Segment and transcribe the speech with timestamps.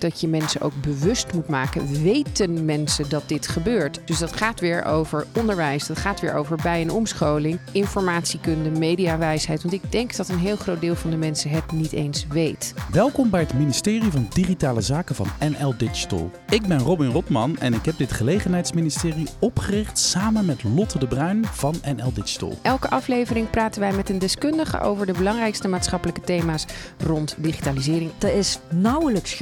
[0.00, 2.02] dat je mensen ook bewust moet maken.
[2.02, 4.00] Weten mensen dat dit gebeurt?
[4.04, 9.62] Dus dat gaat weer over onderwijs, dat gaat weer over bij- en omscholing, informatiekunde, mediawijsheid.
[9.62, 12.74] Want ik denk dat een heel groot deel van de mensen het niet eens weet.
[12.92, 16.30] Welkom bij het ministerie van Digitale Zaken van NL Digital.
[16.48, 21.44] Ik ben Robin Rotman en ik heb dit gelegenheidsministerie opgericht samen met Lotte de Bruin
[21.46, 22.58] van NL Digital.
[22.62, 26.64] Elke aflevering praten wij met een deskundige over de belangrijkste maatschappelijke thema's
[26.98, 28.10] rond digitalisering.
[28.18, 29.32] Er is nauwelijks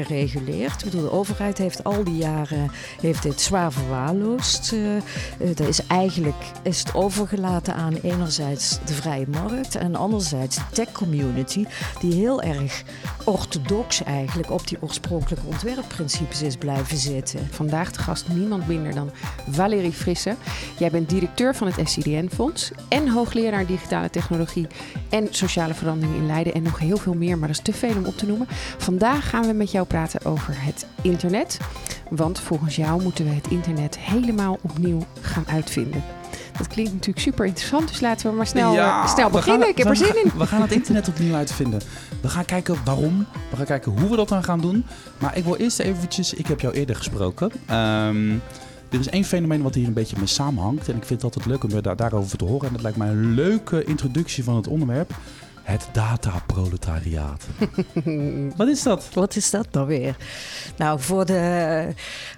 [0.48, 4.72] Ik bedoel, de overheid heeft al die jaren heeft dit zwaar verwaarloosd.
[4.72, 4.96] Uh,
[5.58, 10.92] er is eigenlijk is het overgelaten aan enerzijds de vrije markt en anderzijds de tech
[10.92, 11.64] community,
[12.00, 12.82] die heel erg
[13.24, 17.48] orthodox eigenlijk op die oorspronkelijke ontwerpprincipes is blijven zitten.
[17.50, 19.10] Vandaag de gast niemand minder dan
[19.50, 20.36] Valérie Frisse.
[20.78, 24.66] Jij bent directeur van het SCDN-fonds en hoogleraar digitale technologie
[25.08, 27.96] en sociale verandering in Leiden en nog heel veel meer, maar dat is te veel
[27.96, 28.46] om op te noemen.
[28.78, 31.58] Vandaag gaan we met jou praten over het internet,
[32.10, 36.02] want volgens jou moeten we het internet helemaal opnieuw gaan uitvinden.
[36.58, 39.60] Dat klinkt natuurlijk super interessant, dus laten we maar snel, Ja, snel beginnen.
[39.60, 40.30] gaan- Ik heb er zin in.
[40.38, 41.80] We gaan het internet opnieuw uitvinden.
[42.20, 43.26] We gaan kijken waarom.
[43.50, 44.84] We gaan kijken hoe we dat dan gaan doen.
[45.18, 46.34] Maar ik wil eerst eventjes...
[46.34, 47.50] Ik heb jou eerder gesproken.
[47.66, 48.30] Ehm,
[48.90, 50.88] er is één fenomeen wat hier een beetje mee samenhangt.
[50.88, 52.66] En ik vind het altijd leuk om daar, daarover te horen.
[52.66, 55.10] En dat lijkt mij een leuke introductie van het onderwerp.
[55.68, 57.46] Het dataproletariaat.
[58.56, 59.08] wat is dat?
[59.12, 60.16] Wat is dat nou weer?
[60.76, 61.94] Nou, voor de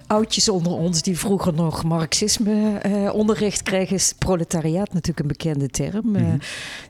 [0.07, 5.67] oudjes onder ons die vroeger nog marxisme eh, onderricht kregen, is proletariaat natuurlijk een bekende
[5.67, 6.17] term.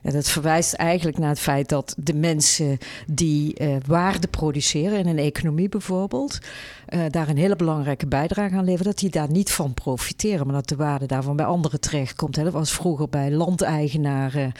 [0.02, 5.06] Ja, dat verwijst eigenlijk naar het feit dat de mensen die eh, waarde produceren in
[5.06, 6.38] een economie bijvoorbeeld,
[6.86, 10.54] eh, daar een hele belangrijke bijdrage aan leveren, dat die daar niet van profiteren, maar
[10.54, 12.36] dat de waarde daarvan bij anderen terechtkomt.
[12.36, 12.44] Hè.
[12.44, 14.52] Dat was vroeger bij landeigenaren,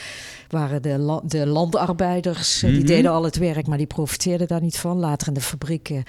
[0.49, 2.87] waren de, la- de landarbeiders, eh, die Mhm.
[2.87, 4.99] deden al het werk, maar die profiteerden daar niet van.
[4.99, 6.05] Later in de fabrieken,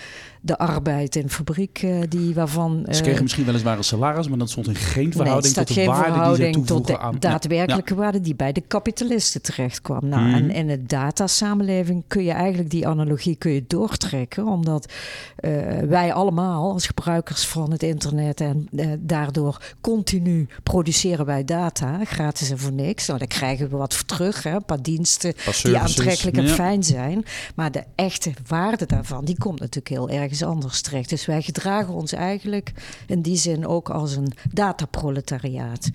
[0.45, 2.81] de arbeid in fabrieken, die waarvan...
[2.85, 5.67] Ze eh, kregen misschien wel eens een salaris, maar dat stond in geen verhouding tot
[5.67, 7.15] de waarde die ze verhouding tot toevoegen de aan...
[7.19, 10.07] daadwerkelijke waarde die bij de kapitalisten terecht kwam.
[10.07, 10.33] Nou, Mhm.
[10.33, 14.93] en in de datasamenleving kun je eigenlijk die analogie kun je doortrekken, omdat
[15.35, 15.51] eh,
[15.87, 22.49] wij allemaal als gebruikers van het internet en eh, daardoor continu produceren wij data, gratis
[22.49, 23.07] en voor niks.
[23.07, 26.83] Nou, daar krijgen we wat voor terug, hè, een paar diensten die aantrekkelijk en fijn
[26.83, 27.25] zijn.
[27.55, 31.09] Maar de echte waarde daarvan, die komt natuurlijk heel ergens anders terecht.
[31.09, 32.71] Dus wij gedragen ons eigenlijk
[33.07, 35.89] in die zin ook als een dataproletariaat.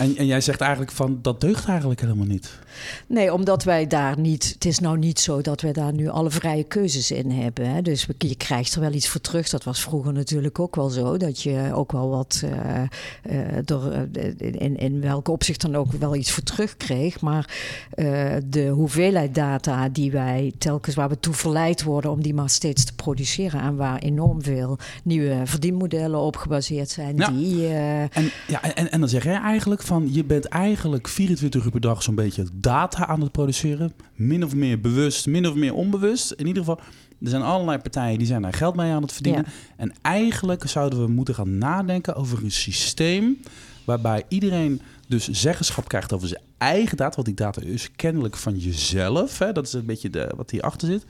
[0.00, 2.58] En, en jij zegt eigenlijk van, dat deugt eigenlijk helemaal niet.
[3.06, 4.50] Nee, omdat wij daar niet.
[4.54, 7.70] Het is nou niet zo dat we daar nu alle vrije keuzes in hebben.
[7.70, 7.82] Hè.
[7.82, 9.48] Dus je krijgt er wel iets voor terug.
[9.48, 11.16] Dat was vroeger natuurlijk ook wel zo.
[11.16, 12.42] Dat je ook wel wat.
[12.44, 12.82] eh,
[13.22, 17.20] eh, door, eh, in, in welk opzicht dan ook wel iets voor terug kreeg.
[17.20, 17.54] Maar
[17.94, 18.06] eh,
[18.46, 22.84] de hoeveelheid data die wij telkens waar we toe verleid worden om die maar steeds
[22.84, 23.60] te produceren.
[23.60, 27.16] En waar enorm veel nieuwe verdienmodellen op gebaseerd zijn.
[27.16, 27.28] Ja.
[27.30, 27.66] Die.
[27.66, 31.70] eh, En, ja, en, en dan zeg jij eigenlijk van, je bent eigenlijk 24 uur
[31.70, 33.92] per dag zo'n beetje data aan het produceren.
[34.14, 36.30] Min of meer bewust, min of meer onbewust.
[36.30, 36.80] In ieder geval,
[37.20, 39.46] er zijn allerlei partijen die zijn daar geld mee aan het verdienen.
[39.76, 43.38] En eigenlijk zouden we moeten gaan nadenken over een systeem
[43.84, 47.14] waarbij iedereen dus zeggenschap krijgt over zijn eigen data.
[47.14, 49.38] Want die data is kennelijk van jezelf.
[49.38, 49.52] Hè?
[49.52, 51.04] Dat is een beetje de, wat hierachter zit.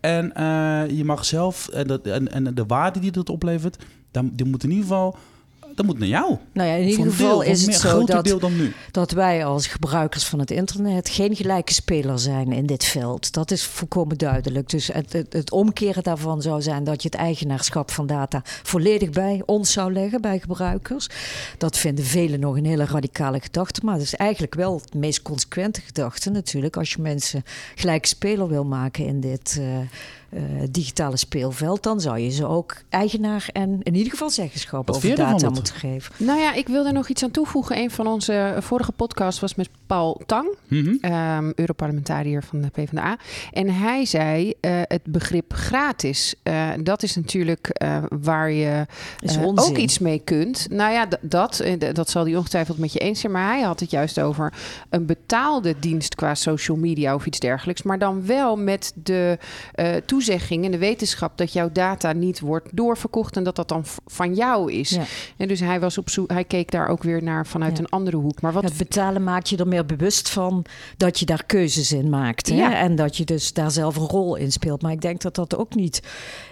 [0.00, 4.30] En eh, je mag zelf, en, dat, en, en de waarde die dat oplevert, dan,
[4.34, 5.16] die moet in ieder geval,
[5.76, 6.36] dat moet naar jou.
[6.52, 8.24] nou ja, in ieder geval deel, is het zo groter dat.
[8.24, 8.72] deel dan nu.
[8.90, 13.32] dat wij als gebruikers van het internet geen gelijke speler zijn in dit veld.
[13.32, 14.68] Dat is volkomen duidelijk.
[14.68, 19.10] Dus het, het, het omkeren daarvan zou zijn dat je het eigenaarschap van data volledig
[19.10, 21.08] bij ons zou leggen, bij gebruikers.
[21.58, 25.22] Dat vinden velen nog een hele radicale gedachte, maar dat is eigenlijk wel het meest
[25.22, 26.76] consequente gedachte natuurlijk.
[26.76, 27.42] Als je mensen
[27.74, 29.66] gelijk speler wil maken in dit eh,
[30.28, 34.96] eh, digitale speelveld, dan zou je ze ook eigenaar en in ieder geval zeggenschap Wat
[34.96, 36.14] over data moeten geven.
[36.24, 37.78] Nou ja, ik wil daar nog iets aan toevoegen.
[37.78, 40.54] Een van onze vorige podcasts was met Paul Tang.
[41.00, 43.18] Ehm, Europarlementariër van de PvdA.
[43.52, 46.34] En hij zei eh, het begrip gratis.
[46.42, 48.86] eh, dat is natuurlijk eh, waar je
[49.20, 50.66] eh, ook iets mee kunt.
[50.70, 53.32] Nou ja, dat, eh, dat zal hij ongetwijfeld met je eens zijn.
[53.32, 54.52] Maar hij had het juist over
[54.90, 57.82] een betaalde dienst qua social media of iets dergelijks.
[57.82, 59.38] Maar dan wel met de
[59.74, 63.84] eh, toezegging en de wetenschap dat jouw data niet wordt doorverkocht en dat dat dan
[64.06, 64.90] van jou is.
[64.90, 65.02] Ja.
[65.36, 67.78] En dus hij was op zoek, hij keek daar ook weer naar vanuit Ja.
[67.82, 68.40] een andere hoek.
[68.40, 70.64] Maar wat Het betalen maakt je er meer bewust van
[70.96, 72.48] dat je daar keuzes in maakt.
[72.48, 72.54] Hè?
[72.54, 72.76] Ja.
[72.78, 74.82] En dat je dus daar zelf een rol in speelt.
[74.82, 76.02] Maar ik denk dat dat ook niet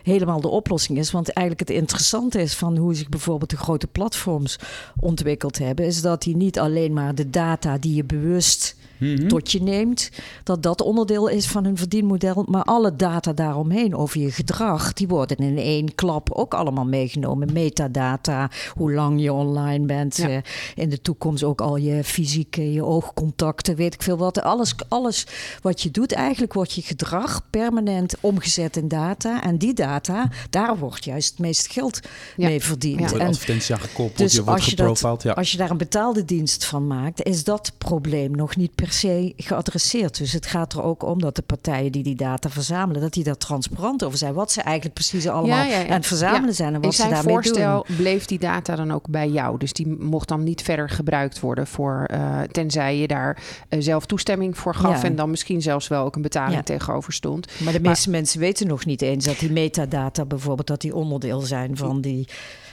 [0.03, 1.11] helemaal de oplossing is.
[1.11, 4.59] Want eigenlijk het interessante is van hoe zich bijvoorbeeld de grote platforms
[5.01, 9.29] ontwikkeld hebben, is dat die niet alleen maar de data die je bewust Mhm.
[9.29, 10.11] tot je neemt,
[10.43, 15.09] dat dat onderdeel is van hun verdienmodel, maar alle data daaromheen over je gedrag, die
[15.09, 17.53] worden in één klap ook allemaal meegenomen.
[17.53, 20.29] Metadata, hoe lang je online bent, Ja.
[20.29, 20.37] eh,
[20.75, 24.43] in de toekomst ook al je fysieke, je oogcontacten, weet ik veel wat.
[24.43, 25.27] Alles, alles
[25.63, 29.43] wat je doet, eigenlijk wordt je gedrag permanent omgezet in data.
[29.43, 32.01] En die data, daar wordt juist het meeste geld
[32.37, 32.49] Ja.
[32.49, 33.11] mee verdiend.
[33.11, 33.19] Ja.
[33.19, 35.37] En advertentie aan gekoppeld, dus je wordt als je, dat, geprofiled.
[35.37, 39.33] Als je daar een betaalde dienst van maakt, is dat probleem nog niet per se
[39.37, 40.19] geadresseerd.
[40.19, 43.25] Dus het gaat er ook om dat de partijen die die data verzamelen, dat die
[43.25, 44.35] daar transparant over zijn.
[44.35, 45.87] Wat ze eigenlijk precies allemaal Ja, ja, ja.
[45.87, 46.53] aan het verzamelen Ja.
[46.53, 47.97] zijn en In wat ze zijn daarmee voorstel doen.
[47.97, 49.59] bleef die data dan ook bij jou.
[49.59, 54.07] Dus die mocht dan niet verder gebruikt worden voor, eh, tenzij je daar eh, zelf
[54.07, 55.03] toestemming voor gaf.
[55.03, 55.09] Ja.
[55.09, 56.63] En dan misschien zelfs wel ook een betaling Ja.
[56.63, 57.49] tegenover stond.
[57.61, 61.41] Maar de meeste mensen weten nog niet eens dat die metadata bijvoorbeeld, dat die onderdeel
[61.41, 62.29] zijn van, die,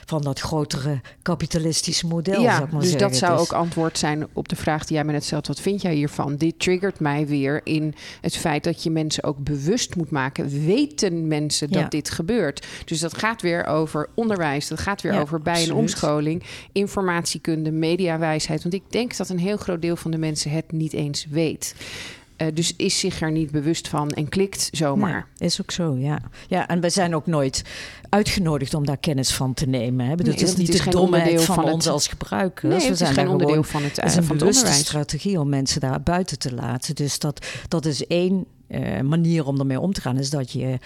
[0.06, 2.34] van dat grotere kapitalistische model.
[2.34, 3.08] zou ja, ik maar dus zeggen.
[3.08, 5.46] dat zou Dus- ook antwoord zijn op de vraag die jij me net stelt.
[5.46, 6.36] Wat vind jij hiervan?
[6.36, 10.64] Dit triggert mij weer in het feit dat je mensen ook bewust moet maken.
[10.66, 11.88] Weten mensen dat Ja.
[11.88, 12.66] dit gebeurt?
[12.84, 14.68] Dus dat gaat weer over onderwijs.
[14.68, 16.42] Dat gaat weer Ja, over bij- en omscholing.
[16.72, 18.62] Informatiekunde, mediawijsheid.
[18.62, 21.74] Want ik denk dat een heel groot deel van de mensen het niet eens weet.
[22.46, 25.26] Eh, dus is zich er niet bewust van en klikt zomaar.
[25.38, 26.18] Nee, is ook zo, ja.
[26.48, 27.62] Ja, en wij zijn ook nooit
[28.08, 30.06] uitgenodigd om daar kennis van te nemen.
[30.06, 30.14] Hè?
[30.14, 32.08] Bedoel, Nee, het is niet is de geen domheid onderdeel van, van het- ons als
[32.08, 32.62] gebruikers.
[32.62, 34.38] Nee, We het is zijn geen daar onderdeel gewoon- van het, Het is een van
[34.38, 36.94] bewuste strategie om mensen daar buiten te laten.
[36.94, 40.18] Dus dat, dat is één eh, manier om ermee om te gaan.
[40.18, 40.78] Is dat je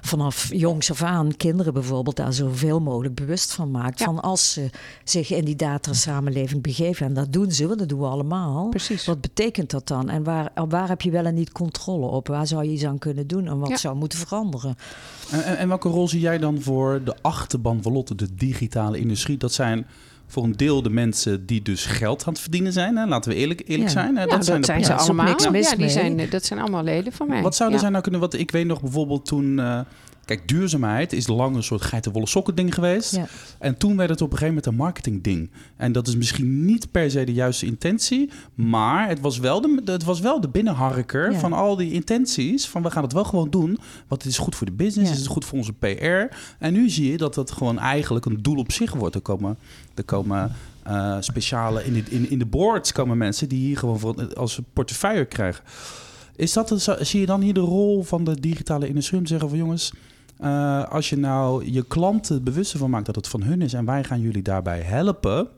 [0.00, 3.98] vanaf jongs af aan kinderen bijvoorbeeld daar zoveel mogelijk bewust van maakt.
[3.98, 4.04] Ja.
[4.04, 4.70] Van als ze
[5.04, 7.06] zich in die datasamenleving begeven.
[7.06, 8.68] En dat doen ze, want dat doen we allemaal.
[8.68, 9.06] Precies.
[9.06, 10.08] Wat betekent dat dan?
[10.08, 12.28] En waar, waar heb je wel en niet controle op?
[12.28, 13.46] Waar zou je iets aan kunnen doen?
[13.46, 13.76] En wat Ja.
[13.76, 14.76] zou moeten veranderen?
[15.30, 18.98] En, en, en welke rol zie jij dan voor de achterban van Lotte, de digitale
[18.98, 19.36] industrie?
[19.36, 19.86] Dat zijn
[20.30, 22.96] voor een deel de mensen die dus geld aan het verdienen zijn.
[22.96, 23.06] Hè?
[23.06, 23.88] Laten we eerlijk, eerlijk Ja.
[23.88, 24.16] zijn.
[24.16, 24.22] Hè?
[24.22, 25.26] Ja, dat zijn, ze ja, is ook allemaal.
[25.26, 25.88] ja, die mee.
[25.88, 27.42] zijn, dat zijn allemaal leden van mij.
[27.42, 27.80] Wat zou er Ja.
[27.80, 28.20] zijn nou kunnen?
[28.20, 29.58] Wat ik weet nog bijvoorbeeld toen.
[29.58, 29.80] eh,
[30.36, 33.16] kijk, duurzaamheid is lang een soort geitenwolle sokken ding geweest.
[33.16, 33.26] Ja.
[33.58, 35.50] En toen werd het op een gegeven moment een marketing ding.
[35.76, 38.30] En dat is misschien niet per se de juiste intentie.
[38.54, 41.38] Maar het was wel de, het was wel de binnenharker Ja.
[41.38, 42.66] van al die intenties.
[42.68, 43.78] Van we gaan het wel gewoon doen.
[44.08, 45.08] Want het is goed voor de business.
[45.08, 45.14] Ja.
[45.16, 46.34] Het is goed voor onze PR.
[46.58, 49.14] En nu zie je dat dat gewoon eigenlijk een doel op zich wordt.
[49.14, 49.58] Er komen,
[49.94, 51.84] er komen eh, speciale...
[51.84, 55.64] In de, in, in de boards komen mensen die hier gewoon voor, als portefeuille krijgen.
[56.36, 59.30] Is dat een- zie je dan hier de rol van de digitale industrie om te
[59.30, 59.92] zeggen van jongens,
[60.40, 63.84] eh, als je nou je klanten bewust van maakt dat het van hun is en
[63.84, 65.48] wij gaan jullie daarbij helpen,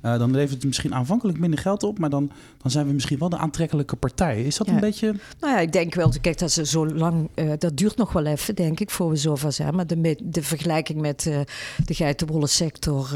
[0.00, 2.30] eh, dan levert het misschien aanvankelijk minder geld op, maar dan,
[2.62, 4.42] dan zijn we misschien wel de aantrekkelijke partij.
[4.44, 4.72] Is dat Ja.
[4.72, 5.14] een beetje...
[5.40, 8.24] Nou ja, ik denk wel, kijk, dat ze zo lang, eh, dat duurt nog wel
[8.26, 9.74] even, denk ik, voor we zover zijn.
[9.74, 11.40] Maar de, de vergelijking met eh,
[11.86, 13.08] de geitenwolle sector,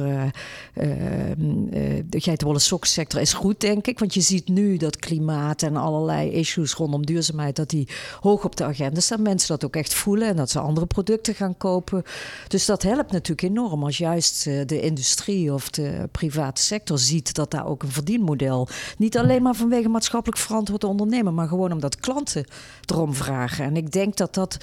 [0.74, 3.98] de geitenwolle soksector is goed, denk ik.
[3.98, 7.88] Want je ziet nu dat klimaat en allerlei issues rondom duurzaamheid, dat die
[8.20, 9.22] hoog op de agenda staan.
[9.22, 12.02] Mensen dat ook echt voelen en dat ze andere producten gaan kopen.
[12.48, 17.50] Dus dat helpt natuurlijk enorm als juist de industrie of de private sector ziet dat
[17.50, 18.68] daar ook een verdienmodel,
[18.98, 22.44] niet alleen maar vanwege maatschappelijk verantwoord ondernemen, maar gewoon omdat klanten
[22.84, 23.64] erom vragen.
[23.64, 24.56] En ik denk dat dat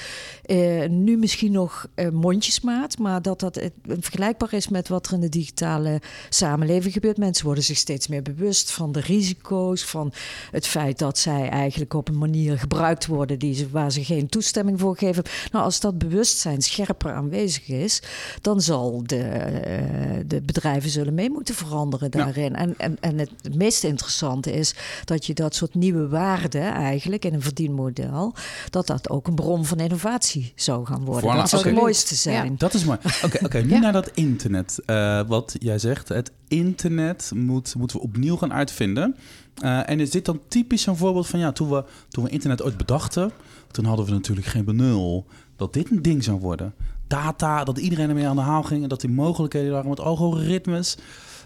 [0.43, 3.69] eh, nu misschien nog eh, mondjesmaat, maar dat dat eh,
[3.99, 7.17] vergelijkbaar is met wat er in de digitale samenleving gebeurt.
[7.17, 10.13] Mensen worden zich steeds meer bewust van de risico's, van
[10.51, 14.27] het feit dat zij eigenlijk op een manier gebruikt worden die ze, waar ze geen
[14.27, 15.23] toestemming voor geven.
[15.51, 18.01] Nou, als dat bewustzijn scherper aanwezig is,
[18.41, 22.55] dan zal de, eh, de bedrijven zullen mee moeten veranderen daarin.
[22.55, 27.33] En, en, en het, meest interessante is dat je dat soort nieuwe waarden eigenlijk in
[27.33, 28.33] een verdienmodel,
[28.69, 31.31] dat dat ook een bron van innovatie zou gaan worden.
[31.31, 32.55] Voilà, dat zou het mooiste zijn.
[32.57, 32.97] Dat is mooi.
[33.25, 33.57] Oké, oké.
[33.57, 33.79] nu Ja.
[33.79, 34.79] naar dat internet.
[34.85, 39.15] Eh, wat jij zegt, het internet moet, moeten we opnieuw gaan uitvinden.
[39.61, 42.61] Eh, en is dit dan typisch een voorbeeld van, ja, toen we, toen we internet
[42.63, 43.31] ooit bedachten,
[43.71, 46.73] toen hadden we natuurlijk geen benul dat dit een ding zou worden.
[47.07, 50.97] Data, dat iedereen ermee aan de haal ging en dat die mogelijkheden waren met algoritmes.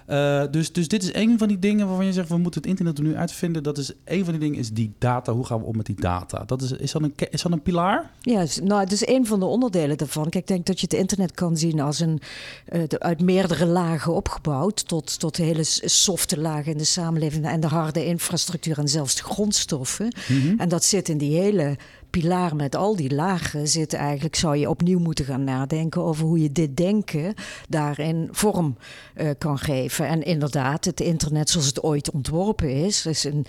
[0.05, 2.69] Eh, dus, dus dit is een van die dingen waarvan je zegt, we moeten het
[2.69, 3.63] internet opnieuw uitvinden.
[3.63, 5.33] Dat is een van die dingen, is die data.
[5.33, 6.43] Hoe gaan we om met die data?
[6.45, 8.11] Dat is, is, dat, een, is dat een pilaar?
[8.21, 10.23] Ja, nou, het is een van de onderdelen daarvan.
[10.29, 12.19] Kijk, ik denk dat je het internet kan zien als een
[12.65, 17.45] eh, de- uit meerdere lagen opgebouwd, tot, tot hele s- softe lagen in de samenleving
[17.45, 20.13] en de harde infrastructuur en zelfs de grondstoffen.
[20.57, 21.77] En dat zit in die hele
[22.19, 26.41] pilaar met al die lagen zit eigenlijk, zou je opnieuw moeten gaan nadenken over hoe
[26.41, 27.33] je dit denken
[27.69, 28.77] daarin vorm
[29.13, 30.07] eh, kan geven.
[30.07, 33.45] En inderdaad, het internet zoals het ooit ontworpen is, is een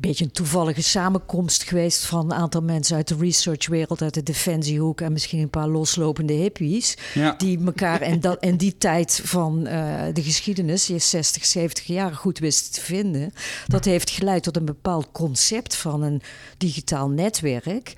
[0.00, 5.00] beetje een toevallige samenkomst geweest van een aantal mensen uit de researchwereld, uit de defensiehoek
[5.00, 6.96] en misschien een paar loslopende hippies.
[7.14, 7.34] Ja.
[7.38, 12.14] Die elkaar in, dat, in die tijd van eh, de geschiedenis, je 60, 70 jaar,
[12.14, 13.32] goed wisten te vinden.
[13.66, 16.22] Dat heeft geleid tot een bepaald concept van een
[16.58, 17.94] digitaal netwerk.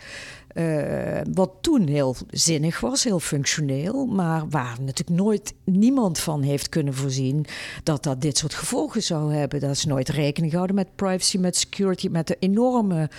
[0.58, 6.68] Uh, wat toen heel zinnig was, heel functioneel, maar waar natuurlijk nooit niemand van heeft
[6.68, 7.46] kunnen voorzien
[7.82, 9.60] dat dat dit soort gevolgen zou hebben.
[9.60, 13.10] Dat is nooit rekening gehouden met privacy, met security, met de enorme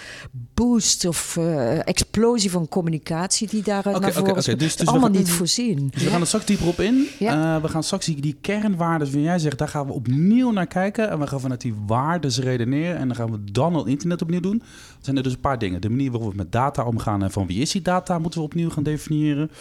[0.53, 4.55] boost of uh, explosie van communicatie die daaruit okay, naar voren okay, okay.
[4.55, 5.87] Dus, dus allemaal niet voorzien.
[5.93, 7.07] Dus we gaan er straks dieper op in.
[7.19, 7.55] Ja.
[7.55, 10.67] Uh, we gaan straks die, die kernwaarden, wie jij zegt, daar gaan we opnieuw naar
[10.67, 11.09] kijken.
[11.09, 12.97] En we gaan vanuit die waarden redeneren.
[12.97, 14.59] En dan gaan we dan al internet opnieuw doen.
[14.59, 15.81] Er zijn er dus een paar dingen.
[15.81, 18.45] De manier waarop we met data omgaan en van wie is die data, moeten we
[18.45, 19.51] opnieuw gaan definiëren.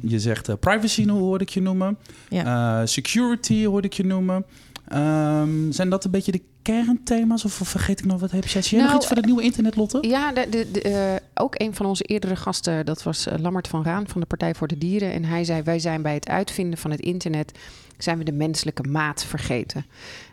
[0.00, 1.98] Je zegt uh, privacy, hoorde ik je noemen.
[2.28, 2.80] Ja.
[2.80, 4.44] Uh, security hoorde ik je noemen.
[4.92, 7.44] Um, zijn dat een beetje de kernthema's?
[7.44, 8.30] Of vergeet ik nog wat?
[8.30, 9.98] Heb jij nou, nog iets voor het nieuwe internet, Lotte?
[10.00, 14.08] Ja, de, de, uh, ook een van onze eerdere gasten, dat was Lammert van Raan
[14.08, 15.12] van de Partij voor de Dieren.
[15.12, 17.58] En hij zei, wij zijn bij het uitvinden van het internet,
[17.98, 19.86] zijn we de menselijke maat vergeten.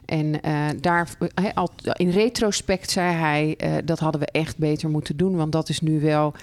[0.06, 1.10] En uh, daar,
[1.54, 5.36] al, in retrospect zei hij, dat hadden we echt beter moeten doen.
[5.36, 6.34] Want dat is nu wel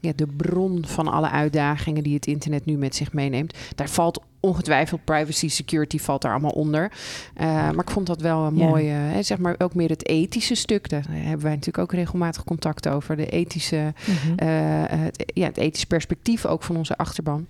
[0.00, 3.58] ja, de bron van alle uitdagingen die het internet nu met zich meeneemt.
[3.74, 6.92] Daar valt ongetwijfeld privacy, security valt daar allemaal onder.
[7.40, 10.54] Uh, maar ik vond dat wel een mooie, hè, zeg maar ook meer het ethische
[10.54, 10.88] stuk.
[10.88, 13.16] Daar hebben wij natuurlijk ook regelmatig contact over.
[13.16, 14.48] De ethische, mm-hmm.
[14.48, 17.46] uh, het, ja, het ethische perspectief ook van onze achterban.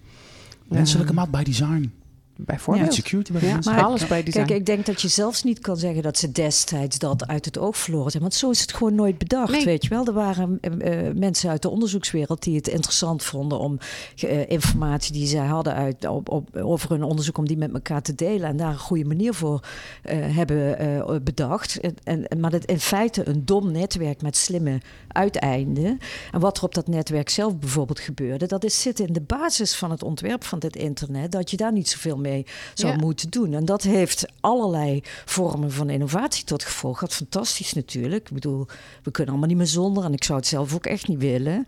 [0.68, 1.92] Menselijke maat bij design.
[2.40, 2.86] Bijvoorbeeld.
[2.86, 4.46] Ja, security bij ja, maar alles bij design.
[4.46, 7.58] Kijk, ik denk dat je zelfs niet kan zeggen dat ze destijds dat uit het
[7.58, 8.22] oog verloren zijn.
[8.22, 10.06] Want zo is het gewoon nooit bedacht, weet je wel.
[10.06, 13.78] Er waren uh, mensen uit de onderzoekswereld die het interessant vonden om
[14.24, 18.02] uh, informatie die zij hadden uit, op, op, over hun onderzoek, om die met elkaar
[18.02, 18.48] te delen.
[18.48, 19.60] En daar een goede manier voor
[20.04, 21.80] uh, hebben bedacht.
[21.80, 25.98] En, en, maar dat in feite een dom netwerk met slimme uiteinden.
[26.32, 29.76] En wat er op dat netwerk zelf bijvoorbeeld gebeurde, dat is zit in de basis
[29.76, 31.32] van het ontwerp van dit internet.
[31.32, 32.26] Dat je daar niet zoveel mee
[32.74, 33.54] zou moeten doen.
[33.54, 37.00] En dat heeft allerlei vormen van innovatie tot gevolg.
[37.00, 38.26] Wat fantastisch natuurlijk.
[38.28, 38.66] Ik bedoel,
[39.02, 40.04] we kunnen allemaal niet meer zonder.
[40.04, 41.66] En ik zou het zelf ook echt niet willen.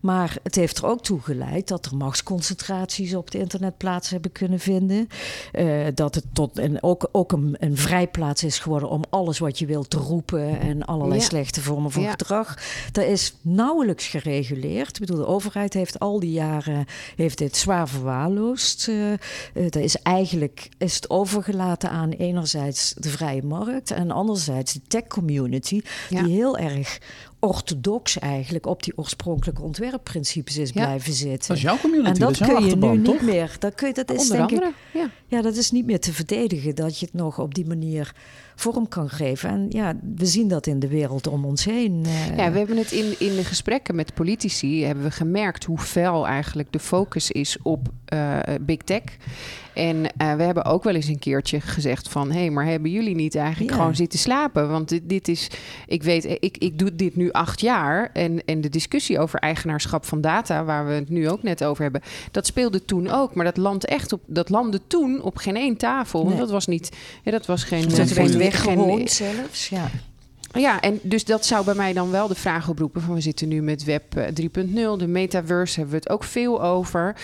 [0.00, 4.32] Maar het heeft er ook toe geleid dat er machtsconcentraties op het internet plaats hebben
[4.32, 5.08] kunnen vinden.
[5.52, 9.58] Uh, dat het tot en ook, ook een, een vrijplaats is geworden om alles wat
[9.58, 12.58] je wilt te roepen en allerlei slechte vormen van gedrag.
[12.92, 14.94] Dat is nauwelijks gereguleerd.
[14.94, 18.86] Ik bedoel, de overheid heeft al die jaren heeft dit zwaar verwaarloosd.
[18.86, 19.16] Uh, uh,
[19.52, 25.06] dat is eigenlijk is het overgelaten aan enerzijds de vrije markt en anderzijds de tech
[25.06, 26.98] community, die heel erg
[27.38, 31.48] orthodox eigenlijk op die oorspronkelijke ontwerpprincipes is blijven zitten.
[31.48, 33.56] Dat is jouw community, en dat, dat kun je nu niet meer.
[33.58, 35.10] Dat, kun je, dat is Onder denk andere, ik, ja.
[35.26, 38.14] ja, dat is niet meer te verdedigen dat je het nog op die manier
[38.54, 39.48] vorm kan geven.
[39.48, 42.04] En ja, we zien dat in de wereld om ons heen.
[42.06, 42.36] Uh.
[42.36, 46.26] Ja, we hebben het in, in de gesprekken met politici hebben we gemerkt hoe fel
[46.26, 49.02] eigenlijk de focus is op uh, big tech.
[49.74, 52.30] En uh, we hebben ook wel eens een keertje gezegd van...
[52.30, 53.76] hé, hey, maar hebben jullie niet eigenlijk ja.
[53.76, 54.68] gewoon zitten slapen?
[54.68, 55.50] Want dit, dit, is...
[55.86, 58.10] Ik weet, ik, ik doe dit nu acht jaar...
[58.12, 60.64] En, en de discussie over eigenaarschap van data...
[60.64, 62.00] waar we het nu ook net over hebben...
[62.30, 63.34] dat speelde toen ook.
[63.34, 64.20] Maar dat land echt op...
[64.26, 66.26] dat landde toen op geen één tafel.
[66.26, 66.38] Nee.
[66.38, 66.96] Dat was niet...
[67.22, 67.88] Ja, dat was geen...
[67.88, 68.10] Dat
[68.50, 69.90] werd weggehoond zelfs, ja.
[70.60, 73.48] Ja, en dus dat zou bij mij dan wel de vraag oproepen van we zitten
[73.48, 77.16] nu met web 3.0, de metaverse hebben we het ook veel over.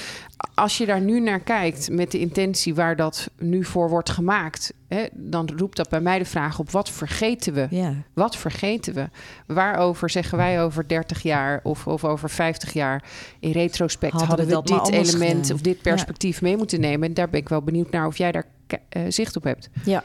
[0.55, 4.73] Als je daar nu naar kijkt met de intentie waar dat nu voor wordt gemaakt,
[4.89, 7.67] hè, dan roept dat bij mij de vraag op wat vergeten we?
[7.71, 7.95] Ja.
[8.13, 9.09] Wat vergeten we?
[9.47, 13.05] Waarover zeggen wij over 30 jaar of, of over 50 jaar
[13.41, 15.57] in retrospect hadden, hadden we, we dit element gedaan.
[15.57, 16.47] of dit perspectief ja.
[16.47, 17.09] mee moeten nemen?
[17.09, 19.69] En daar ben ik wel benieuwd naar of jij daar uh, zicht op hebt.
[19.85, 20.05] Ja,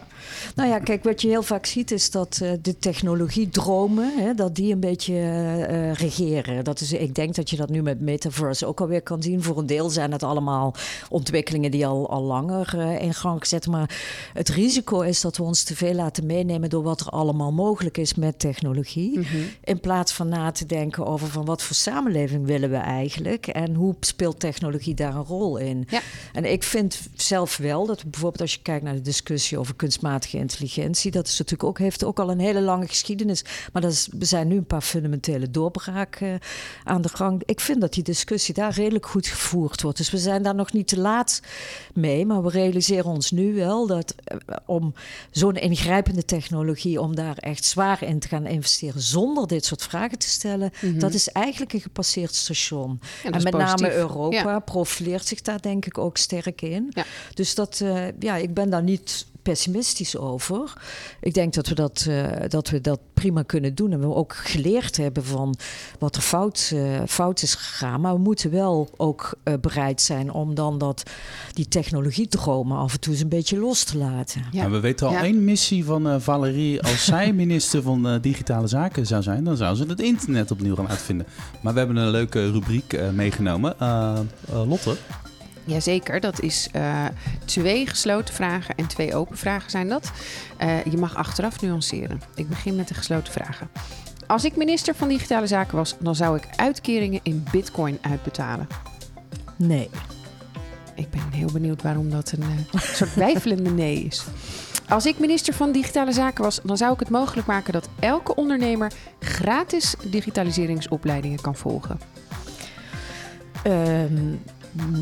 [0.55, 4.55] nou ja, kijk, wat je heel vaak ziet is dat uh, de technologiedromen, hè, dat
[4.55, 6.63] die een beetje uh, regeren.
[6.63, 9.43] Dat is, ik denk dat je dat nu met metaverse ook alweer kan zien.
[9.43, 10.73] Voor een deel zijn het allemaal
[11.09, 13.67] ontwikkelingen die al, al langer in gang gezet.
[13.67, 13.89] Maar
[14.33, 17.97] het risico is dat we ons te veel laten meenemen door wat er allemaal mogelijk
[17.97, 19.17] is met technologie.
[19.17, 19.45] Mm-hmm.
[19.63, 23.73] In plaats van na te denken over van wat voor samenleving willen we eigenlijk en
[23.73, 25.87] hoe speelt technologie daar een rol in.
[25.89, 26.01] Ja.
[26.33, 30.37] En ik vind zelf wel dat bijvoorbeeld als je kijkt naar de discussie over kunstmatige
[30.37, 33.43] intelligentie, dat is natuurlijk ook, heeft ook al een hele lange geschiedenis.
[33.73, 36.35] Maar dat is, we zijn nu een paar fundamentele doorbraken uh,
[36.83, 37.41] aan de gang.
[37.45, 39.97] Ik vind dat die discussie daar redelijk goed gevoerd wordt.
[39.97, 41.41] Dus we zijn daar nog niet te laat
[41.93, 42.25] mee.
[42.25, 44.93] Maar we realiseren ons nu wel dat uh, om
[45.31, 50.17] zo'n ingrijpende technologie, om daar echt zwaar in te gaan investeren zonder dit soort vragen
[50.17, 50.99] te stellen, mm-hmm.
[50.99, 52.99] dat is eigenlijk een gepasseerd station.
[53.23, 53.81] En, en met positief.
[53.81, 54.59] name Europa ja.
[54.59, 56.91] profileert zich daar denk ik ook sterk in.
[56.93, 57.05] Ja.
[57.33, 60.73] Dus dat, uh, ja, ik ben daar niet pessimistisch over.
[61.21, 63.91] Ik denk dat we dat, uh, dat we dat prima kunnen doen.
[63.91, 65.55] En we ook geleerd hebben van
[65.99, 68.01] wat er fout, uh, fout is gegaan.
[68.01, 71.03] Maar we moeten wel ook uh, bereid zijn om dan dat,
[71.53, 74.45] die technologiedromen af en toe eens een beetje los te laten.
[74.51, 74.63] Ja.
[74.63, 75.23] En we weten al ja.
[75.23, 76.81] één missie van Valerie.
[76.81, 80.89] Als zij minister van Digitale Zaken zou zijn, dan zou ze het internet opnieuw gaan
[80.89, 81.27] uitvinden.
[81.61, 83.75] Maar we hebben een leuke rubriek meegenomen.
[84.67, 84.95] Lotte?
[85.65, 87.05] Jazeker, dat is uh,
[87.45, 90.11] twee gesloten vragen en twee open vragen zijn dat.
[90.61, 92.21] Uh, je mag achteraf nuanceren.
[92.35, 93.69] Ik begin met de gesloten vragen.
[94.27, 98.67] Als ik minister van Digitale Zaken was, dan zou ik uitkeringen in bitcoin uitbetalen.
[99.55, 99.89] Nee.
[100.95, 102.43] Ik ben heel benieuwd waarom dat een
[102.73, 104.25] uh, soort wijfelende nee is.
[104.89, 108.35] Als ik minister van Digitale Zaken was, dan zou ik het mogelijk maken dat elke
[108.35, 111.99] ondernemer gratis digitaliseringsopleidingen kan volgen.
[113.67, 114.41] Um,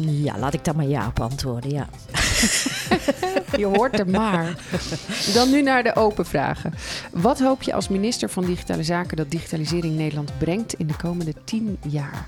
[0.06, 1.90] ja, laat ik dan maar ja op antwoorden, ja.
[3.58, 4.58] je hoort er maar.
[5.34, 6.74] Dan nu naar de open vragen.
[7.12, 11.34] Wat hoop je als minister van Digitale Zaken dat digitalisering Nederland brengt in de komende
[11.44, 12.26] tien jaar?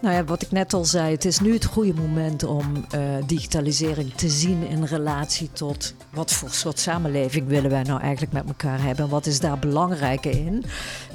[0.00, 3.00] Nou ja, wat ik net al zei, het is nu het goede moment om uh,
[3.26, 8.46] digitalisering te zien in relatie tot wat voor soort samenleving willen wij nou eigenlijk met
[8.46, 10.64] elkaar hebben en wat is daar belangrijk in?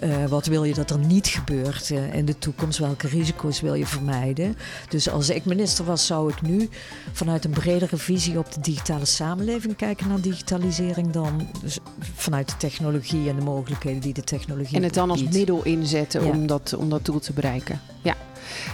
[0.03, 2.79] Uh, wat wil je dat er niet gebeurt uh, in de toekomst?
[2.79, 4.55] Welke risico's wil je vermijden?
[4.89, 6.69] Dus als ik minister was, zou ik nu
[7.11, 12.57] vanuit een bredere visie op de digitale samenleving kijken naar digitalisering dan dus vanuit de
[12.57, 16.29] technologie en de mogelijkheden die de technologie En het dan als middel inzetten ja.
[16.31, 17.81] om, dat, om dat doel te bereiken.
[18.01, 18.15] Ja.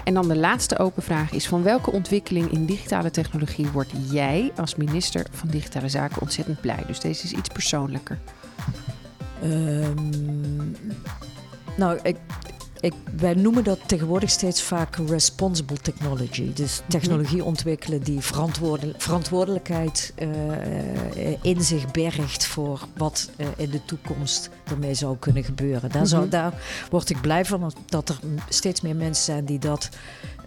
[0.03, 4.51] En dan de laatste open vraag is: van welke ontwikkeling in digitale technologie word jij
[4.55, 6.83] als minister van Digitale Zaken ontzettend blij?
[6.87, 8.19] Dus deze is iets persoonlijker.
[9.43, 10.75] Um,
[11.77, 12.17] nou, ik,
[12.79, 16.53] ik, wij noemen dat tegenwoordig steeds vaak responsible technology.
[16.53, 18.19] Dus technologie ontwikkelen die
[18.97, 20.27] verantwoordelijkheid uh,
[21.41, 25.91] in zich bergt voor wat uh, in de toekomst ermee zou kunnen gebeuren.
[25.91, 26.53] Daar, zou, daar
[26.89, 28.19] word ik blij van dat er
[28.49, 29.89] steeds meer mensen zijn die dat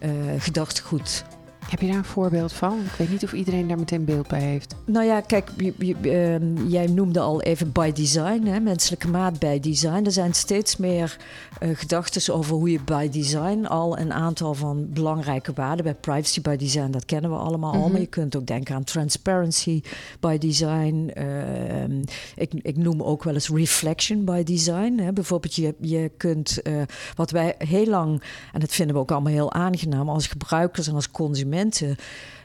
[0.02, 1.24] uh, gedachtegoed
[1.68, 2.80] heb je daar een voorbeeld van?
[2.80, 4.74] Ik weet niet of iedereen daar meteen beeld bij heeft.
[4.84, 9.38] Nou ja, kijk, je, je, uh, jij noemde al even by design, hè, menselijke maat
[9.38, 10.04] bij design.
[10.04, 11.16] Er zijn steeds meer
[11.62, 16.40] uh, gedachten over hoe je by design al een aantal van belangrijke waarden bij privacy
[16.40, 17.84] by design, dat kennen we allemaal mm -hmm.
[17.84, 17.90] al.
[17.90, 19.82] Maar je kunt ook denken aan transparency
[20.20, 21.10] by design.
[21.18, 22.00] Uh,
[22.34, 24.98] ik, ik, noem ook wel eens reflection by design.
[24.98, 25.12] Hè.
[25.12, 26.74] Bijvoorbeeld, je, je kunt eh,
[27.14, 28.22] wat wij heel lang,
[28.52, 31.96] en dat vinden we ook allemaal heel aangenaam als gebruikers en als consumenten mensen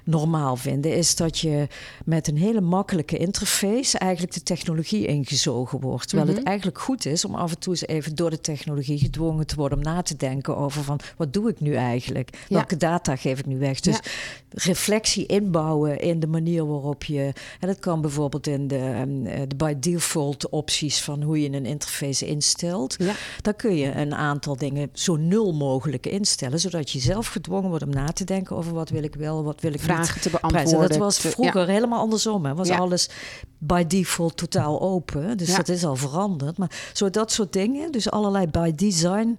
[0.08, 1.68] normaal vinden, is dat je
[2.06, 6.08] met een hele makkelijke interface eigenlijk de technologie ingezogen wordt.
[6.08, 6.40] Terwijl mm -hmm.
[6.40, 9.56] het eigenlijk goed is om af en toe eens even door de technologie gedwongen te
[9.56, 12.30] worden om na te denken over van wat doe ik nu eigenlijk?
[12.48, 12.56] Ja.
[12.56, 13.80] Welke data geef ik nu weg?
[13.80, 14.02] Dus ja.
[14.50, 19.04] reflectie inbouwen in de manier waarop je, en dat kan bijvoorbeeld in de,
[19.48, 22.96] de by default opties van hoe je een interface instelt.
[22.98, 23.14] Ja.
[23.42, 27.84] Dan kun je een aantal dingen zo nul mogelijk instellen, zodat je zelf gedwongen wordt
[27.84, 30.90] om na te denken over wat wil ik wel, wat wil ik Vragen te beantwoorden.
[30.90, 31.74] Dat was vroeger ja.
[31.74, 32.46] helemaal andersom.
[32.46, 32.56] Hè.
[32.56, 32.78] Was ja.
[32.78, 33.10] alles
[33.58, 35.38] by default totaal open.
[35.38, 35.58] Dus ja.
[35.58, 36.58] dat is al veranderd.
[36.58, 39.38] Maar zo dat soort dingen, dus allerlei by design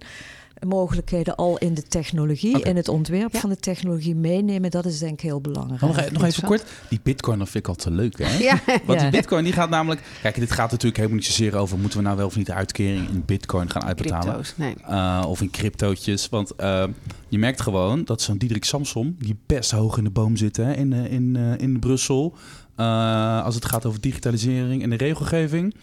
[0.67, 2.69] mogelijkheden al in de technologie, okay.
[2.69, 3.39] in het ontwerp ja.
[3.39, 5.81] van de technologie meenemen, dat is denk ik heel belangrijk.
[5.81, 8.37] Nog, nog even kort, die bitcoin dat vind ik altijd leuk hè?
[8.49, 8.59] Ja.
[8.85, 11.97] Want die bitcoin die gaat namelijk, kijk dit gaat natuurlijk helemaal niet zozeer over moeten
[11.97, 14.45] we nou wel of niet de uitkering in bitcoin gaan uitbetalen.
[14.55, 14.75] Nee.
[14.89, 16.83] Uh, of in cryptootjes, want uh,
[17.27, 20.73] je merkt gewoon dat zo'n Diederik Samsom, die best hoog in de boom zit hè,
[20.73, 22.35] in, in, uh, in Brussel,
[22.77, 25.75] uh, als het gaat over digitalisering en de regelgeving,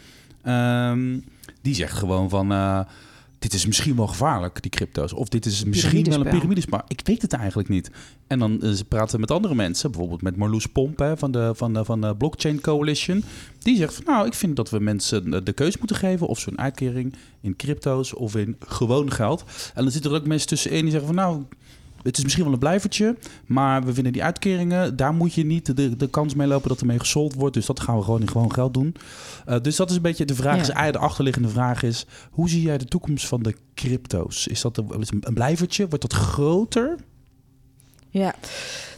[0.47, 1.25] um,
[1.63, 2.81] die zegt gewoon van uh,
[3.47, 5.13] dit is misschien wel gevaarlijk, die crypto's.
[5.13, 6.81] Of dit is misschien wel een piramidespel.
[6.89, 7.91] Ik weet het eigenlijk niet.
[8.27, 11.53] En dan uh, ze praten met andere mensen, bijvoorbeeld met Marloes Pomp hè, van, de,
[11.55, 13.25] van, de, van de Blockchain Coalition.
[13.59, 16.59] Die zegt van nou, ik vind dat we mensen de keuze moeten geven of zo'n
[16.59, 19.45] uitkering in crypto's of in gewoon geld.
[19.75, 21.43] En dan zitten er ook mensen tussenin die zeggen van nou,
[22.07, 23.17] het is misschien wel een blijvertje,
[23.47, 26.81] maar we vinden die uitkeringen, daar moet je niet de, de kans mee lopen dat
[26.81, 27.55] er mee gesold wordt.
[27.55, 28.95] Dus dat gaan we gewoon in gewoon geld doen.
[29.49, 30.67] Uh, dus dat is een beetje de vraag.
[30.67, 30.85] Ja.
[30.87, 34.47] Is, de achterliggende vraag is: hoe zie jij de toekomst van de crypto's?
[34.47, 35.89] Is dat een, een blijvertje?
[35.89, 36.97] Wordt dat groter?
[38.11, 38.35] Ja,